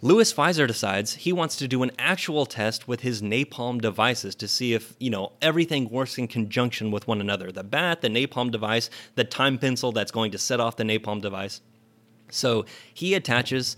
Louis 0.00 0.32
Fieser 0.32 0.68
decides 0.68 1.14
he 1.14 1.32
wants 1.32 1.56
to 1.56 1.66
do 1.66 1.82
an 1.82 1.90
actual 1.98 2.46
test 2.46 2.86
with 2.86 3.00
his 3.00 3.20
napalm 3.20 3.80
devices 3.80 4.36
to 4.36 4.46
see 4.46 4.72
if, 4.72 4.94
you 5.00 5.10
know, 5.10 5.32
everything 5.42 5.88
works 5.90 6.18
in 6.18 6.28
conjunction 6.28 6.92
with 6.92 7.08
one 7.08 7.20
another. 7.20 7.50
The 7.50 7.64
bat, 7.64 8.00
the 8.00 8.08
napalm 8.08 8.52
device, 8.52 8.90
the 9.16 9.24
time 9.24 9.58
pencil 9.58 9.90
that's 9.90 10.12
going 10.12 10.30
to 10.30 10.38
set 10.38 10.60
off 10.60 10.76
the 10.76 10.84
napalm 10.84 11.20
device. 11.20 11.60
So 12.30 12.64
he 12.94 13.14
attaches 13.14 13.76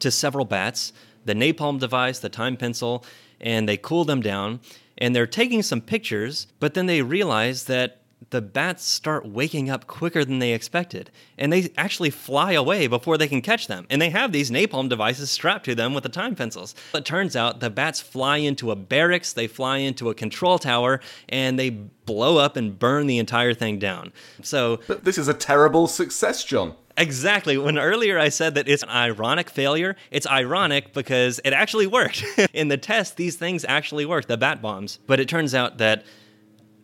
to 0.00 0.10
several 0.10 0.44
bats 0.44 0.92
the 1.24 1.34
napalm 1.34 1.80
device, 1.80 2.18
the 2.18 2.28
time 2.28 2.58
pencil, 2.58 3.02
and 3.40 3.66
they 3.66 3.78
cool 3.78 4.04
them 4.04 4.20
down. 4.20 4.60
And 4.98 5.16
they're 5.16 5.26
taking 5.26 5.62
some 5.62 5.80
pictures, 5.80 6.46
but 6.60 6.74
then 6.74 6.84
they 6.84 7.00
realize 7.00 7.64
that 7.64 8.02
the 8.30 8.42
bats 8.42 8.84
start 8.84 9.26
waking 9.26 9.70
up 9.70 9.86
quicker 9.86 10.24
than 10.24 10.38
they 10.38 10.52
expected, 10.52 11.10
and 11.38 11.52
they 11.52 11.70
actually 11.76 12.10
fly 12.10 12.52
away 12.52 12.86
before 12.86 13.18
they 13.18 13.28
can 13.28 13.40
catch 13.40 13.66
them. 13.66 13.86
And 13.90 14.00
they 14.00 14.10
have 14.10 14.32
these 14.32 14.50
napalm 14.50 14.88
devices 14.88 15.30
strapped 15.30 15.64
to 15.66 15.74
them 15.74 15.94
with 15.94 16.02
the 16.02 16.08
time 16.08 16.34
pencils. 16.34 16.74
It 16.94 17.04
turns 17.04 17.36
out 17.36 17.60
the 17.60 17.70
bats 17.70 18.00
fly 18.00 18.38
into 18.38 18.70
a 18.70 18.76
barracks, 18.76 19.32
they 19.32 19.46
fly 19.46 19.78
into 19.78 20.10
a 20.10 20.14
control 20.14 20.58
tower, 20.58 21.00
and 21.28 21.58
they 21.58 21.70
blow 21.70 22.38
up 22.38 22.56
and 22.56 22.78
burn 22.78 23.06
the 23.06 23.18
entire 23.18 23.54
thing 23.54 23.78
down. 23.78 24.12
So, 24.42 24.80
but 24.86 25.04
this 25.04 25.18
is 25.18 25.28
a 25.28 25.34
terrible 25.34 25.86
success, 25.86 26.44
John. 26.44 26.74
Exactly. 26.96 27.58
When 27.58 27.78
earlier 27.78 28.18
I 28.18 28.28
said 28.28 28.54
that 28.54 28.68
it's 28.68 28.84
an 28.84 28.88
ironic 28.88 29.50
failure, 29.50 29.96
it's 30.10 30.26
ironic 30.26 30.92
because 30.92 31.40
it 31.44 31.52
actually 31.52 31.88
worked. 31.88 32.24
In 32.52 32.68
the 32.68 32.76
test, 32.76 33.16
these 33.16 33.36
things 33.36 33.64
actually 33.68 34.06
worked, 34.06 34.28
the 34.28 34.36
bat 34.36 34.62
bombs. 34.62 35.00
But 35.06 35.18
it 35.18 35.28
turns 35.28 35.54
out 35.54 35.78
that 35.78 36.04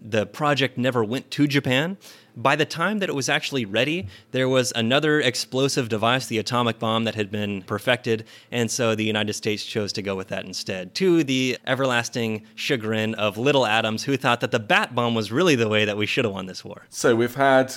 the 0.00 0.26
project 0.26 0.78
never 0.78 1.04
went 1.04 1.30
to 1.32 1.46
Japan. 1.46 1.98
By 2.36 2.56
the 2.56 2.64
time 2.64 3.00
that 3.00 3.08
it 3.08 3.14
was 3.14 3.28
actually 3.28 3.64
ready, 3.64 4.06
there 4.30 4.48
was 4.48 4.72
another 4.74 5.20
explosive 5.20 5.88
device, 5.88 6.26
the 6.26 6.38
atomic 6.38 6.78
bomb, 6.78 7.04
that 7.04 7.14
had 7.14 7.30
been 7.30 7.62
perfected, 7.62 8.24
and 8.50 8.70
so 8.70 8.94
the 8.94 9.04
United 9.04 9.34
States 9.34 9.64
chose 9.64 9.92
to 9.94 10.02
go 10.02 10.14
with 10.14 10.28
that 10.28 10.44
instead, 10.44 10.94
to 10.94 11.24
the 11.24 11.58
everlasting 11.66 12.46
chagrin 12.54 13.14
of 13.16 13.36
Lytle 13.36 13.66
Adams, 13.66 14.04
who 14.04 14.16
thought 14.16 14.40
that 14.40 14.52
the 14.52 14.60
bat 14.60 14.94
bomb 14.94 15.14
was 15.14 15.30
really 15.32 15.56
the 15.56 15.68
way 15.68 15.84
that 15.84 15.96
we 15.96 16.06
should 16.06 16.24
have 16.24 16.32
won 16.32 16.46
this 16.46 16.64
war. 16.64 16.86
So 16.88 17.16
we've 17.16 17.34
had 17.34 17.74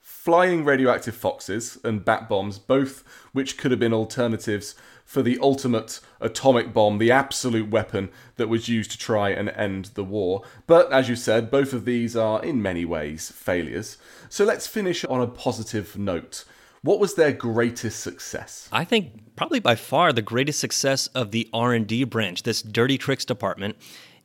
flying 0.00 0.64
radioactive 0.64 1.14
foxes 1.14 1.78
and 1.82 2.04
bat 2.04 2.28
bombs, 2.28 2.58
both 2.58 3.04
which 3.32 3.56
could 3.56 3.70
have 3.70 3.80
been 3.80 3.94
alternatives 3.94 4.74
for 5.12 5.20
the 5.20 5.38
ultimate 5.42 6.00
atomic 6.22 6.72
bomb, 6.72 6.96
the 6.96 7.10
absolute 7.10 7.68
weapon 7.68 8.08
that 8.36 8.48
was 8.48 8.66
used 8.66 8.90
to 8.90 8.96
try 8.96 9.28
and 9.28 9.50
end 9.50 9.90
the 9.92 10.02
war. 10.02 10.42
But 10.66 10.90
as 10.90 11.06
you 11.06 11.16
said, 11.16 11.50
both 11.50 11.74
of 11.74 11.84
these 11.84 12.16
are 12.16 12.42
in 12.42 12.62
many 12.62 12.86
ways 12.86 13.30
failures. 13.30 13.98
So 14.30 14.46
let's 14.46 14.66
finish 14.66 15.04
on 15.04 15.20
a 15.20 15.26
positive 15.26 15.98
note. 15.98 16.46
What 16.80 16.98
was 16.98 17.14
their 17.14 17.30
greatest 17.30 18.00
success? 18.00 18.70
I 18.72 18.84
think 18.84 19.36
probably 19.36 19.60
by 19.60 19.74
far 19.74 20.14
the 20.14 20.22
greatest 20.22 20.58
success 20.58 21.08
of 21.08 21.30
the 21.30 21.46
R&D 21.52 22.04
branch, 22.04 22.44
this 22.44 22.62
dirty 22.62 22.96
tricks 22.96 23.26
department, 23.26 23.76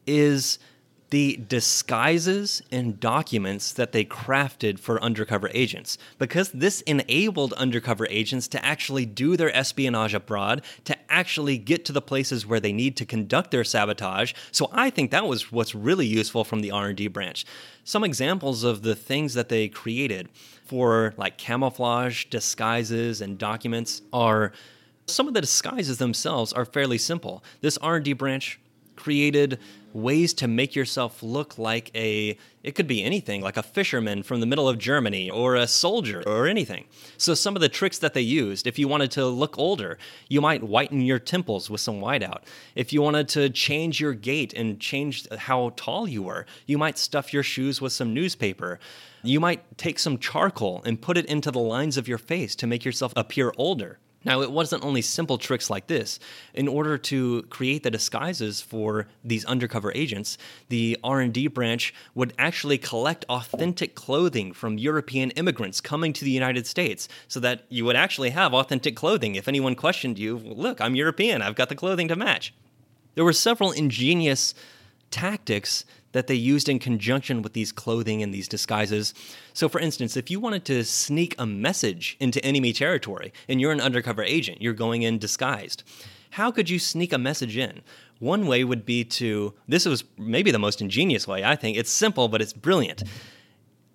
is 0.06 0.58
the 1.10 1.40
disguises 1.48 2.62
and 2.72 3.00
documents 3.00 3.72
that 3.74 3.94
they 3.94 4.04
crafted 4.04 4.78
for 4.78 5.02
undercover 5.02 5.50
agents, 5.54 5.98
because 6.18 6.52
this 6.52 6.82
enabled 6.82 7.54
undercover 7.54 8.06
agents 8.10 8.48
to 8.50 8.64
actually 8.66 9.06
do 9.06 9.38
their 9.38 9.56
espionage 9.56 10.14
abroad, 10.14 10.62
to 10.84 10.98
actually 11.10 11.58
get 11.58 11.86
to 11.86 11.94
the 11.94 12.02
places 12.02 12.46
where 12.46 12.60
they 12.60 12.74
need 12.74 12.98
to 12.98 13.06
conduct 13.06 13.52
their 13.52 13.64
sabotage. 13.64 14.34
So 14.52 14.70
I 14.74 14.90
think 14.90 15.12
that 15.12 15.28
was 15.28 15.52
what's 15.52 15.74
really 15.74 16.06
useful 16.06 16.44
from 16.44 16.60
the 16.60 16.72
R&D 16.72 17.08
branch. 17.08 17.46
Some 17.86 18.04
examples 18.04 18.66
of 18.66 18.82
the 18.82 18.96
things 18.96 19.34
that 19.34 19.48
they 19.48 19.70
created 19.70 20.28
for 20.66 21.14
like 21.16 21.38
camouflage, 21.38 22.26
disguises, 22.26 23.22
and 23.22 23.38
documents 23.38 24.02
are 24.12 24.52
some 25.06 25.30
of 25.30 25.34
the 25.34 25.40
disguises 25.40 26.00
themselves 26.00 26.52
are 26.52 26.66
fairly 26.66 26.98
simple. 26.98 27.42
This 27.62 27.78
R&D 27.78 28.12
branch 28.12 28.60
created 28.98 29.60
ways 29.94 30.34
to 30.34 30.48
make 30.48 30.76
yourself 30.76 31.24
look 31.24 31.58
like 31.58 31.90
a 31.96 32.38
it 32.64 32.76
could 32.76 32.88
be 32.88 33.04
anything 33.04 33.42
like 33.42 33.56
a 33.56 33.64
fisherman 33.64 34.22
from 34.22 34.42
the 34.42 34.46
middle 34.46 34.68
of 34.68 34.78
Germany 34.78 35.30
or 35.30 35.56
a 35.56 35.66
soldier 35.66 36.22
or 36.28 36.48
anything. 36.48 36.86
So 37.18 37.34
some 37.34 37.56
of 37.56 37.62
the 37.62 37.70
tricks 37.70 37.98
that 38.00 38.14
they 38.14 38.22
used, 38.22 38.68
if 38.68 38.78
you 38.78 38.90
wanted 38.90 39.10
to 39.12 39.26
look 39.26 39.58
older, 39.58 39.98
you 40.28 40.42
might 40.42 40.62
whiten 40.62 41.00
your 41.02 41.20
temples 41.20 41.70
with 41.70 41.80
some 41.80 42.02
whiteout. 42.02 42.42
If 42.76 42.92
you 42.92 43.02
wanted 43.02 43.30
to 43.30 43.50
change 43.50 44.02
your 44.02 44.14
gait 44.14 44.54
and 44.54 44.82
change 44.82 45.30
how 45.32 45.72
tall 45.78 46.10
you 46.10 46.24
were, 46.24 46.46
you 46.66 46.78
might 46.78 46.98
stuff 46.98 47.34
your 47.34 47.44
shoes 47.44 47.80
with 47.80 47.94
some 47.94 48.14
newspaper. 48.14 48.80
You 49.24 49.40
might 49.40 49.78
take 49.78 49.98
some 49.98 50.18
charcoal 50.18 50.82
and 50.86 51.02
put 51.02 51.18
it 51.18 51.26
into 51.28 51.52
the 51.52 51.60
lines 51.60 51.96
of 51.96 52.08
your 52.08 52.18
face 52.18 52.54
to 52.58 52.68
make 52.68 52.84
yourself 52.84 53.14
appear 53.16 53.54
older. 53.58 54.00
Now, 54.28 54.42
it 54.42 54.52
wasn't 54.52 54.84
only 54.84 55.02
simple 55.02 55.38
tricks 55.38 55.70
like 55.70 55.88
this. 55.88 56.20
In 56.54 56.68
order 56.68 56.98
to 56.98 57.44
create 57.44 57.84
the 57.84 57.90
disguises 57.90 58.60
for 58.60 59.08
these 59.24 59.46
undercover 59.46 59.94
agents, 59.96 60.38
the 60.68 60.98
R&D 61.02 61.48
branch 61.48 61.94
would 62.14 62.34
actually 62.38 62.78
collect 62.78 63.24
authentic 63.30 63.96
clothing 63.96 64.52
from 64.52 64.78
European 64.78 65.32
immigrants 65.32 65.80
coming 65.80 66.12
to 66.12 66.26
the 66.26 66.32
United 66.32 66.68
States 66.68 67.08
so 67.30 67.40
that 67.40 67.64
you 67.70 67.86
would 67.86 67.96
actually 67.96 68.32
have 68.32 68.54
authentic 68.54 68.98
clothing. 68.98 69.36
If 69.36 69.48
anyone 69.48 69.76
questioned 69.76 70.20
you, 70.20 70.38
look, 70.38 70.82
I'm 70.82 70.96
European, 70.96 71.42
I've 71.42 71.56
got 71.56 71.70
the 71.70 71.76
clothing 71.76 72.10
to 72.10 72.18
match. 72.18 72.54
There 73.16 73.24
were 73.24 73.32
several 73.32 73.72
ingenious 73.72 74.54
tactics 75.10 75.86
that 76.12 76.28
they 76.28 76.36
used 76.36 76.70
in 76.70 76.80
conjunction 76.80 77.42
with 77.42 77.54
these 77.54 77.72
clothing 77.72 78.24
and 78.24 78.34
these 78.34 78.48
disguises. 78.48 79.14
So, 79.54 79.68
for 79.70 79.80
instance, 79.80 80.16
if 80.16 80.32
you 80.32 80.40
wanted 80.40 80.66
to 80.66 80.84
sneak 80.84 81.36
a 81.38 81.46
message 81.46 82.18
into 82.20 82.44
enemy 82.44 82.74
territory 82.74 83.34
and 83.48 83.60
you're 83.60 83.72
an 83.72 83.82
undercover 83.82 84.24
agent, 84.24 84.62
you're 84.62 84.74
going 84.74 85.04
in 85.04 85.18
disguised, 85.18 85.84
how 86.32 86.52
could 86.52 86.70
you 86.70 86.80
sneak 86.80 87.14
a 87.14 87.18
message 87.18 87.58
in? 87.58 87.82
One 88.20 88.48
way 88.48 88.64
would 88.64 88.86
be 88.86 89.04
to, 89.04 89.54
this 89.68 89.86
was 89.86 90.04
maybe 90.18 90.52
the 90.52 90.60
most 90.60 90.82
ingenious 90.82 91.28
way, 91.28 91.44
I 91.44 91.56
think. 91.56 91.78
It's 91.78 91.92
simple, 91.92 92.28
but 92.28 92.42
it's 92.42 92.54
brilliant. 92.54 93.04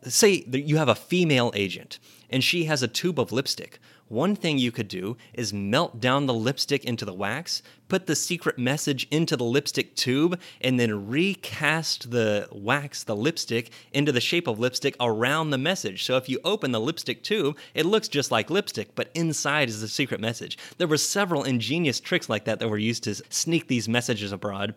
Say 0.05 0.43
that 0.45 0.63
you 0.63 0.77
have 0.77 0.89
a 0.89 0.95
female 0.95 1.53
agent 1.55 1.99
and 2.31 2.43
she 2.43 2.65
has 2.65 2.83
a 2.83 2.89
tube 2.89 3.19
of 3.19 3.33
lipstick. 3.33 3.79
One 4.13 4.37
thing 4.37 4.59
you 4.59 4.73
could 4.73 4.89
do 4.89 5.17
is 5.33 5.55
melt 5.55 5.99
down 5.99 6.27
the 6.27 6.35
lipstick 6.35 6.85
into 6.85 7.07
the 7.07 7.15
wax, 7.15 7.63
put 7.89 8.07
the 8.07 8.15
secret 8.15 8.59
message 8.59 9.09
into 9.11 9.39
the 9.39 9.45
lipstick 9.45 9.97
tube, 9.97 10.39
and 10.61 10.79
then 10.79 11.09
recast 11.09 12.11
the 12.11 12.47
wax, 12.53 13.05
the 13.05 13.17
lipstick, 13.17 13.71
into 13.91 14.13
the 14.13 14.21
shape 14.21 14.49
of 14.49 14.59
lipstick 14.59 14.97
around 15.01 15.49
the 15.49 15.57
message. 15.57 16.05
So 16.05 16.19
if 16.19 16.29
you 16.29 16.41
open 16.45 16.73
the 16.73 16.79
lipstick 16.79 17.23
tube, 17.23 17.57
it 17.73 17.87
looks 17.87 18.07
just 18.07 18.31
like 18.31 18.51
lipstick, 18.51 18.95
but 18.95 19.11
inside 19.15 19.71
is 19.71 19.81
the 19.81 19.89
secret 19.89 20.21
message. 20.21 20.59
There 20.77 20.87
were 20.87 20.99
several 20.99 21.45
ingenious 21.45 21.99
tricks 21.99 22.29
like 22.29 22.45
that 22.45 22.59
that 22.59 22.69
were 22.69 22.77
used 22.77 23.05
to 23.05 23.15
sneak 23.31 23.69
these 23.69 23.89
messages 23.89 24.31
abroad. 24.31 24.75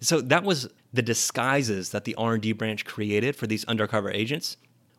So 0.00 0.20
that 0.20 0.44
was 0.44 0.68
the 0.92 1.02
disguises 1.02 1.90
that 1.90 2.04
the 2.04 2.14
R&D 2.14 2.52
branch 2.52 2.84
created 2.84 3.34
for 3.34 3.48
these 3.48 3.64
undercover 3.64 4.12
agents. 4.12 4.56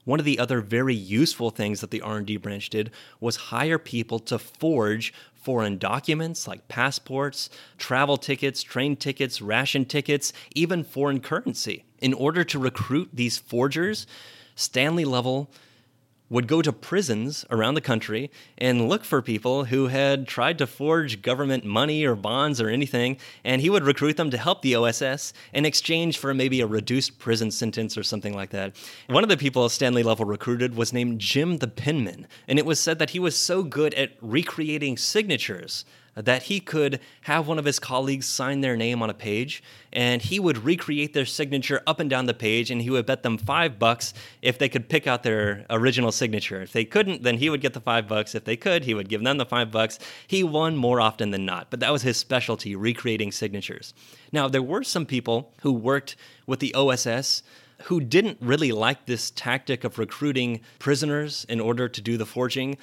One 0.09 0.17
of 0.17 0.25
the 0.25 0.39
other 0.39 0.59
very 0.59 0.95
useful 0.95 1.51
things 1.51 1.81
that 1.81 1.91
the 1.91 2.01
R&D 2.01 2.37
branch 2.37 2.71
did 2.71 2.89
was 3.19 3.35
hire 3.53 3.77
people 3.77 4.17
to 4.21 4.39
forge 4.39 5.13
foreign 5.35 5.77
documents 5.77 6.47
like 6.47 6.67
passports, 6.67 7.47
travel 7.77 8.17
tickets, 8.17 8.63
train 8.63 8.95
tickets, 8.95 9.39
ration 9.39 9.85
tickets, 9.85 10.33
even 10.55 10.83
foreign 10.83 11.19
currency. 11.19 11.83
In 11.99 12.15
order 12.15 12.43
to 12.43 12.57
recruit 12.57 13.09
these 13.13 13.37
forgers, 13.37 14.07
Stanley 14.55 15.05
Lovell 15.05 15.51
would 16.29 16.47
go 16.47 16.61
to 16.61 16.71
prisons 16.71 17.45
around 17.49 17.73
the 17.73 17.81
country 17.81 18.29
and 18.57 18.87
look 18.87 19.03
for 19.03 19.21
people 19.21 19.65
who 19.65 19.87
had 19.87 20.27
tried 20.27 20.57
to 20.57 20.67
forge 20.67 21.21
government 21.21 21.65
money 21.65 22.05
or 22.05 22.15
bonds 22.15 22.61
or 22.61 22.69
anything, 22.69 23.17
and 23.43 23.61
he 23.61 23.69
would 23.69 23.83
recruit 23.83 24.17
them 24.17 24.29
to 24.29 24.37
help 24.37 24.61
the 24.61 24.75
OSS 24.75 25.33
in 25.53 25.65
exchange 25.65 26.17
for 26.17 26.33
maybe 26.33 26.61
a 26.61 26.67
reduced 26.67 27.19
prison 27.19 27.51
sentence 27.51 27.97
or 27.97 28.03
something 28.03 28.33
like 28.33 28.51
that. 28.51 28.75
One 29.07 29.23
of 29.23 29.29
the 29.29 29.37
people 29.37 29.67
Stanley 29.69 30.03
Lovell 30.03 30.25
recruited 30.25 30.75
was 30.75 30.93
named 30.93 31.19
Jim 31.19 31.57
the 31.57 31.67
Penman, 31.67 32.27
and 32.47 32.59
it 32.59 32.65
was 32.65 32.79
said 32.79 32.99
that 32.99 33.11
he 33.11 33.19
was 33.19 33.35
so 33.35 33.63
good 33.63 33.93
at 33.95 34.11
recreating 34.21 34.97
signatures 34.97 35.85
that 36.21 36.43
he 36.43 36.59
could 36.59 36.99
have 37.21 37.47
one 37.47 37.59
of 37.59 37.65
his 37.65 37.79
colleagues 37.79 38.25
sign 38.25 38.61
their 38.61 38.75
name 38.75 39.01
on 39.01 39.09
a 39.09 39.13
page 39.13 39.63
and 39.91 40.21
he 40.21 40.39
would 40.39 40.63
recreate 40.63 41.13
their 41.13 41.25
signature 41.25 41.81
up 41.87 41.99
and 41.99 42.09
down 42.09 42.25
the 42.25 42.33
page 42.33 42.69
and 42.69 42.81
he 42.81 42.89
would 42.89 43.05
bet 43.05 43.23
them 43.23 43.37
five 43.37 43.79
bucks 43.79 44.13
if 44.41 44.57
they 44.57 44.69
could 44.69 44.89
pick 44.89 45.07
out 45.07 45.23
their 45.23 45.65
original 45.69 46.11
signature. 46.11 46.61
If 46.61 46.73
they 46.73 46.85
couldn't, 46.85 47.23
then 47.23 47.37
he 47.37 47.49
would 47.49 47.61
get 47.61 47.73
the 47.73 47.81
five 47.81 48.07
bucks. 48.07 48.35
If 48.35 48.43
they 48.43 48.57
could, 48.57 48.83
he 48.83 48.93
would 48.93 49.09
give 49.09 49.23
them 49.23 49.37
the 49.37 49.45
five 49.45 49.71
bucks. 49.71 49.99
He 50.27 50.43
won 50.43 50.75
more 50.75 51.01
often 51.01 51.31
than 51.31 51.45
not, 51.45 51.69
but 51.69 51.79
that 51.79 51.91
was 51.91 52.01
his 52.01 52.17
specialty, 52.17 52.75
recreating 52.75 53.31
signatures. 53.31 53.93
Now, 54.31 54.47
there 54.47 54.61
were 54.61 54.83
some 54.83 55.05
people 55.05 55.51
who 55.61 55.73
worked 55.73 56.15
with 56.45 56.59
the 56.59 56.73
OSS 56.73 57.43
who 57.83 58.01
didn't 58.01 58.37
really 58.41 58.71
like 58.71 59.05
this 59.05 59.31
tactic 59.31 59.83
of 59.83 59.97
recruiting 59.97 60.61
prisoners 60.79 61.45
in 61.47 61.59
order 61.59 61.87
to 61.87 62.01
do 62.01 62.17
the 62.17 62.25
forging. 62.25 62.77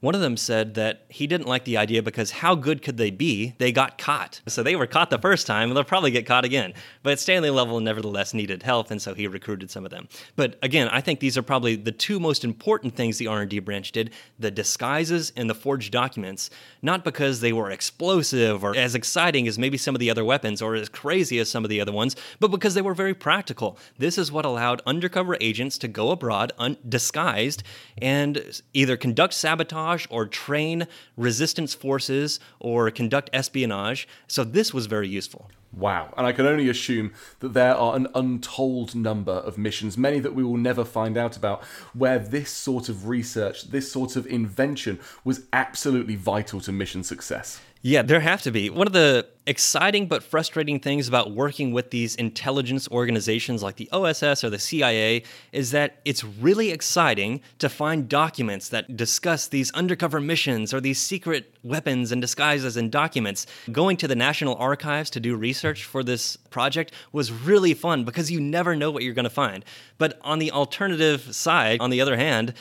One 0.00 0.14
of 0.14 0.22
them 0.22 0.38
said 0.38 0.74
that 0.74 1.04
he 1.10 1.26
didn't 1.26 1.46
like 1.46 1.64
the 1.64 1.76
idea 1.76 2.02
because 2.02 2.30
how 2.30 2.54
good 2.54 2.80
could 2.80 2.96
they 2.96 3.10
be? 3.10 3.54
They 3.58 3.70
got 3.70 3.98
caught. 3.98 4.40
So 4.46 4.62
they 4.62 4.74
were 4.74 4.86
caught 4.86 5.10
the 5.10 5.18
first 5.18 5.46
time, 5.46 5.68
and 5.68 5.76
they'll 5.76 5.84
probably 5.84 6.10
get 6.10 6.24
caught 6.24 6.46
again. 6.46 6.72
But 7.02 7.20
Stanley 7.20 7.50
Lovell 7.50 7.80
nevertheless 7.80 8.32
needed 8.32 8.62
help, 8.62 8.90
and 8.90 9.00
so 9.00 9.12
he 9.12 9.26
recruited 9.26 9.70
some 9.70 9.84
of 9.84 9.90
them. 9.90 10.08
But 10.36 10.58
again, 10.62 10.88
I 10.88 11.02
think 11.02 11.20
these 11.20 11.36
are 11.36 11.42
probably 11.42 11.76
the 11.76 11.92
two 11.92 12.18
most 12.18 12.44
important 12.44 12.96
things 12.96 13.18
the 13.18 13.26
R&D 13.26 13.58
branch 13.58 13.92
did, 13.92 14.10
the 14.38 14.50
disguises 14.50 15.34
and 15.36 15.50
the 15.50 15.54
forged 15.54 15.92
documents, 15.92 16.48
not 16.80 17.04
because 17.04 17.40
they 17.40 17.52
were 17.52 17.70
explosive 17.70 18.64
or 18.64 18.74
as 18.74 18.94
exciting 18.94 19.46
as 19.46 19.58
maybe 19.58 19.76
some 19.76 19.94
of 19.94 19.98
the 19.98 20.10
other 20.10 20.24
weapons 20.24 20.62
or 20.62 20.76
as 20.76 20.88
crazy 20.88 21.38
as 21.38 21.50
some 21.50 21.62
of 21.62 21.68
the 21.68 21.80
other 21.80 21.92
ones, 21.92 22.16
but 22.38 22.50
because 22.50 22.72
they 22.72 22.82
were 22.82 22.94
very 22.94 23.14
practical. 23.14 23.76
This 23.98 24.16
is 24.16 24.32
what 24.32 24.46
allowed 24.46 24.80
undercover 24.86 25.36
agents 25.42 25.76
to 25.78 25.88
go 25.88 26.10
abroad 26.10 26.52
undisguised 26.58 27.62
and 28.00 28.62
either 28.72 28.96
conduct 28.96 29.34
sabotage 29.34 29.89
sabotage 29.90 30.06
or 30.10 30.26
train 30.26 30.86
resistance 31.16 31.74
forces 31.74 32.40
or 32.58 32.90
conduct 32.90 33.30
espionage. 33.32 34.06
So 34.28 34.44
this 34.44 34.72
was 34.74 34.86
very 34.86 35.08
useful. 35.08 35.50
Wow. 35.72 36.12
And 36.16 36.26
I 36.26 36.32
can 36.32 36.46
only 36.46 36.68
assume 36.68 37.12
that 37.38 37.54
there 37.54 37.74
are 37.74 37.94
an 37.94 38.08
untold 38.14 38.94
number 38.94 39.32
of 39.32 39.56
missions, 39.56 39.96
many 39.96 40.18
that 40.18 40.34
we 40.34 40.42
will 40.42 40.56
never 40.56 40.84
find 40.84 41.16
out 41.16 41.36
about, 41.36 41.62
where 41.94 42.18
this 42.18 42.50
sort 42.50 42.88
of 42.88 43.06
research, 43.06 43.70
this 43.70 43.90
sort 43.90 44.16
of 44.16 44.26
invention 44.26 44.98
was 45.24 45.42
absolutely 45.52 46.16
vital 46.16 46.60
to 46.62 46.72
mission 46.72 47.04
success. 47.04 47.60
Yeah, 47.82 48.02
there 48.02 48.20
have 48.20 48.42
to 48.42 48.50
be. 48.50 48.68
One 48.68 48.86
of 48.86 48.92
the 48.92 49.26
exciting 49.46 50.06
but 50.06 50.22
frustrating 50.22 50.78
things 50.78 51.08
about 51.08 51.32
working 51.32 51.72
with 51.72 51.90
these 51.90 52.14
intelligence 52.16 52.86
organizations 52.90 53.62
like 53.62 53.76
the 53.76 53.88
OSS 53.90 54.44
or 54.44 54.50
the 54.50 54.58
CIA 54.58 55.22
is 55.52 55.70
that 55.70 56.00
it's 56.04 56.22
really 56.22 56.70
exciting 56.70 57.40
to 57.58 57.70
find 57.70 58.06
documents 58.06 58.68
that 58.68 58.96
discuss 58.96 59.48
these 59.48 59.72
undercover 59.72 60.20
missions 60.20 60.74
or 60.74 60.80
these 60.80 61.00
secret 61.00 61.54
weapons 61.62 62.12
and 62.12 62.20
disguises 62.20 62.76
and 62.76 62.92
documents. 62.92 63.46
Going 63.72 63.96
to 63.96 64.06
the 64.06 64.14
National 64.14 64.56
Archives 64.56 65.08
to 65.10 65.20
do 65.20 65.34
research 65.34 65.59
for 65.60 66.02
this 66.02 66.36
project 66.36 66.92
was 67.12 67.30
really 67.30 67.74
fun 67.74 68.04
because 68.04 68.30
you 68.30 68.40
never 68.40 68.74
know 68.76 68.90
what 68.90 69.02
you're 69.02 69.14
going 69.14 69.24
to 69.24 69.30
find. 69.30 69.64
But 69.98 70.18
on 70.22 70.38
the 70.38 70.52
alternative 70.52 71.34
side, 71.34 71.80
on 71.80 71.90
the 71.90 72.00
other 72.00 72.16
hand, 72.16 72.54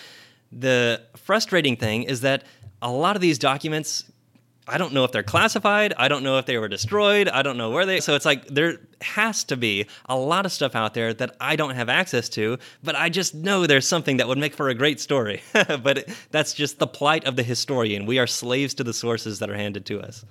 the 0.52 1.02
frustrating 1.16 1.76
thing 1.76 2.04
is 2.04 2.22
that 2.22 2.44
a 2.82 2.92
lot 2.92 3.16
of 3.16 3.22
these 3.22 3.38
documents 3.38 4.06
I 4.70 4.78
don't 4.78 4.94
know 4.94 5.04
if 5.04 5.12
they're 5.12 5.24
classified. 5.24 5.96
I 5.98 6.08
don't 6.08 6.24
know 6.24 6.38
if 6.38 6.46
they 6.46 6.58
were 6.60 6.68
destroyed. 6.68 7.28
I 7.28 7.42
don't 7.42 7.58
know 7.58 7.72
where 7.72 7.88
they. 7.88 8.02
So 8.02 8.14
it's 8.14 8.26
like 8.26 8.46
there 8.48 8.80
has 9.02 9.44
to 9.46 9.58
be 9.58 9.88
a 10.08 10.16
lot 10.16 10.46
of 10.46 10.52
stuff 10.52 10.76
out 10.76 10.94
there 10.94 11.12
that 11.16 11.36
I 11.42 11.56
don't 11.56 11.74
have 11.74 11.90
access 11.90 12.30
to, 12.30 12.60
but 12.84 12.96
I 12.96 13.10
just 13.10 13.34
know 13.34 13.66
there's 13.66 13.88
something 13.88 14.18
that 14.18 14.28
would 14.28 14.38
make 14.38 14.54
for 14.54 14.70
a 14.70 14.76
great 14.76 15.00
story. 15.00 15.42
but 15.54 16.08
that's 16.30 16.54
just 16.54 16.78
the 16.78 16.86
plight 16.86 17.26
of 17.26 17.36
the 17.36 17.42
historian. 17.42 18.06
We 18.06 18.20
are 18.20 18.28
slaves 18.28 18.76
to 18.76 18.84
the 18.84 18.94
sources 18.94 19.40
that 19.40 19.50
are 19.50 19.56
handed 19.56 19.88
to 19.88 20.02
us. 20.02 20.24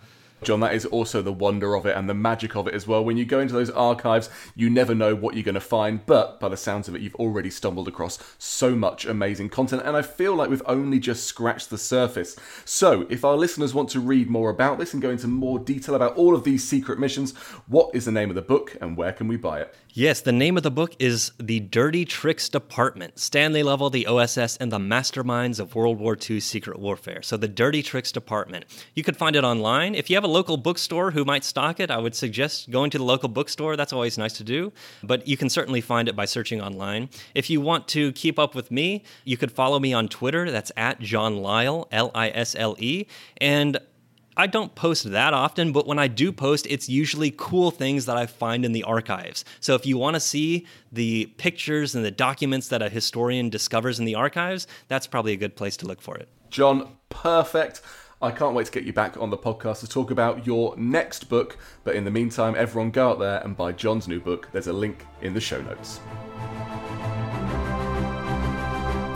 John, 0.42 0.60
that 0.60 0.74
is 0.74 0.86
also 0.86 1.20
the 1.20 1.32
wonder 1.32 1.74
of 1.74 1.86
it 1.86 1.96
and 1.96 2.08
the 2.08 2.14
magic 2.14 2.56
of 2.56 2.68
it 2.68 2.74
as 2.74 2.86
well. 2.86 3.04
When 3.04 3.16
you 3.16 3.24
go 3.24 3.40
into 3.40 3.54
those 3.54 3.70
archives, 3.70 4.30
you 4.54 4.70
never 4.70 4.94
know 4.94 5.14
what 5.14 5.34
you're 5.34 5.42
going 5.42 5.54
to 5.54 5.60
find, 5.60 6.04
but 6.06 6.38
by 6.38 6.48
the 6.48 6.56
sounds 6.56 6.88
of 6.88 6.94
it, 6.94 7.00
you've 7.00 7.14
already 7.16 7.50
stumbled 7.50 7.88
across 7.88 8.18
so 8.38 8.74
much 8.74 9.04
amazing 9.04 9.48
content, 9.48 9.82
and 9.84 9.96
I 9.96 10.02
feel 10.02 10.34
like 10.34 10.50
we've 10.50 10.62
only 10.66 10.98
just 10.98 11.24
scratched 11.24 11.70
the 11.70 11.78
surface. 11.78 12.36
So, 12.64 13.06
if 13.10 13.24
our 13.24 13.36
listeners 13.36 13.74
want 13.74 13.88
to 13.90 14.00
read 14.00 14.30
more 14.30 14.50
about 14.50 14.78
this 14.78 14.92
and 14.92 15.02
go 15.02 15.10
into 15.10 15.26
more 15.26 15.58
detail 15.58 15.94
about 15.94 16.16
all 16.16 16.34
of 16.34 16.44
these 16.44 16.66
secret 16.66 16.98
missions, 16.98 17.36
what 17.66 17.94
is 17.94 18.04
the 18.04 18.12
name 18.12 18.28
of 18.28 18.36
the 18.36 18.42
book 18.42 18.76
and 18.80 18.96
where 18.96 19.12
can 19.12 19.28
we 19.28 19.36
buy 19.36 19.60
it? 19.60 19.74
Yes, 19.98 20.20
the 20.20 20.30
name 20.30 20.56
of 20.56 20.62
the 20.62 20.70
book 20.70 20.94
is 21.00 21.32
The 21.40 21.58
Dirty 21.58 22.04
Tricks 22.04 22.48
Department 22.48 23.18
Stanley 23.18 23.64
Lovell, 23.64 23.90
the 23.90 24.06
OSS, 24.06 24.56
and 24.58 24.70
the 24.70 24.78
Masterminds 24.78 25.58
of 25.58 25.74
World 25.74 25.98
War 25.98 26.16
II 26.16 26.38
Secret 26.38 26.78
Warfare. 26.78 27.20
So, 27.20 27.36
The 27.36 27.48
Dirty 27.48 27.82
Tricks 27.82 28.12
Department. 28.12 28.66
You 28.94 29.02
could 29.02 29.16
find 29.16 29.34
it 29.34 29.42
online. 29.42 29.96
If 29.96 30.08
you 30.08 30.14
have 30.14 30.22
a 30.22 30.28
local 30.28 30.56
bookstore 30.56 31.10
who 31.10 31.24
might 31.24 31.42
stock 31.42 31.80
it, 31.80 31.90
I 31.90 31.98
would 31.98 32.14
suggest 32.14 32.70
going 32.70 32.90
to 32.90 32.98
the 32.98 33.02
local 33.02 33.28
bookstore. 33.28 33.74
That's 33.74 33.92
always 33.92 34.16
nice 34.16 34.34
to 34.34 34.44
do. 34.44 34.72
But 35.02 35.26
you 35.26 35.36
can 35.36 35.50
certainly 35.50 35.80
find 35.80 36.08
it 36.08 36.14
by 36.14 36.26
searching 36.26 36.62
online. 36.62 37.08
If 37.34 37.50
you 37.50 37.60
want 37.60 37.88
to 37.88 38.12
keep 38.12 38.38
up 38.38 38.54
with 38.54 38.70
me, 38.70 39.02
you 39.24 39.36
could 39.36 39.50
follow 39.50 39.80
me 39.80 39.92
on 39.92 40.06
Twitter. 40.06 40.48
That's 40.48 40.70
at 40.76 41.00
John 41.00 41.38
Lisle, 41.38 41.88
L 41.90 42.12
I 42.14 42.28
S 42.28 42.54
L 42.56 42.76
E. 42.78 43.06
And 43.38 43.78
I 44.40 44.46
don't 44.46 44.72
post 44.76 45.10
that 45.10 45.34
often, 45.34 45.72
but 45.72 45.88
when 45.88 45.98
I 45.98 46.06
do 46.06 46.30
post, 46.30 46.64
it's 46.70 46.88
usually 46.88 47.34
cool 47.36 47.72
things 47.72 48.06
that 48.06 48.16
I 48.16 48.26
find 48.26 48.64
in 48.64 48.70
the 48.70 48.84
archives. 48.84 49.44
So 49.58 49.74
if 49.74 49.84
you 49.84 49.98
want 49.98 50.14
to 50.14 50.20
see 50.20 50.64
the 50.92 51.26
pictures 51.38 51.96
and 51.96 52.04
the 52.04 52.12
documents 52.12 52.68
that 52.68 52.80
a 52.80 52.88
historian 52.88 53.50
discovers 53.50 53.98
in 53.98 54.04
the 54.04 54.14
archives, 54.14 54.68
that's 54.86 55.08
probably 55.08 55.32
a 55.32 55.36
good 55.36 55.56
place 55.56 55.76
to 55.78 55.86
look 55.86 56.00
for 56.00 56.16
it. 56.16 56.28
John, 56.50 56.88
perfect. 57.08 57.80
I 58.22 58.30
can't 58.30 58.54
wait 58.54 58.66
to 58.66 58.72
get 58.72 58.84
you 58.84 58.92
back 58.92 59.16
on 59.16 59.30
the 59.30 59.36
podcast 59.36 59.80
to 59.80 59.88
talk 59.88 60.12
about 60.12 60.46
your 60.46 60.76
next 60.76 61.28
book. 61.28 61.58
But 61.82 61.96
in 61.96 62.04
the 62.04 62.12
meantime, 62.12 62.54
everyone 62.56 62.92
go 62.92 63.10
out 63.10 63.18
there 63.18 63.40
and 63.40 63.56
buy 63.56 63.72
John's 63.72 64.06
new 64.06 64.20
book. 64.20 64.50
There's 64.52 64.68
a 64.68 64.72
link 64.72 65.04
in 65.20 65.34
the 65.34 65.40
show 65.40 65.60
notes. 65.60 65.98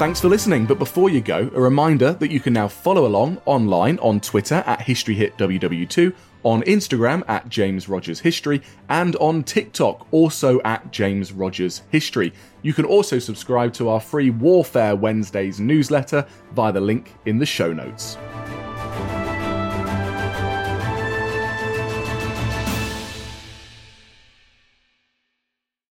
Thanks 0.03 0.21
for 0.21 0.29
listening, 0.29 0.67
but 0.67 0.81
before 0.81 1.11
you 1.11 1.21
go, 1.21 1.49
a 1.55 1.61
reminder 1.61 2.15
that 2.15 2.33
you 2.33 2.41
can 2.41 2.53
now 2.53 2.67
follow 2.67 3.07
along 3.07 3.41
online 3.45 4.01
on 4.01 4.19
Twitter 4.19 4.65
at 4.67 4.81
HistoryHitWW2, 4.81 6.13
on 6.43 6.63
Instagram 6.63 7.23
at 7.29 7.49
James 7.49 7.89
Rogers 7.89 8.19
History, 8.19 8.63
and 8.89 9.15
on 9.21 9.45
TikTok 9.45 10.09
also 10.11 10.61
at 10.63 10.91
James 10.91 11.31
Rogers 11.31 11.83
History. 11.91 12.33
You 12.63 12.75
can 12.75 12.85
also 12.85 13.21
subscribe 13.21 13.73
to 13.75 13.91
our 13.91 14.01
free 14.01 14.31
Warfare 14.31 14.97
Wednesdays 14.97 15.61
newsletter 15.61 16.27
via 16.51 16.73
the 16.73 16.81
link 16.81 17.15
in 17.27 17.39
the 17.39 17.47
show 17.47 17.73
notes. 17.73 18.19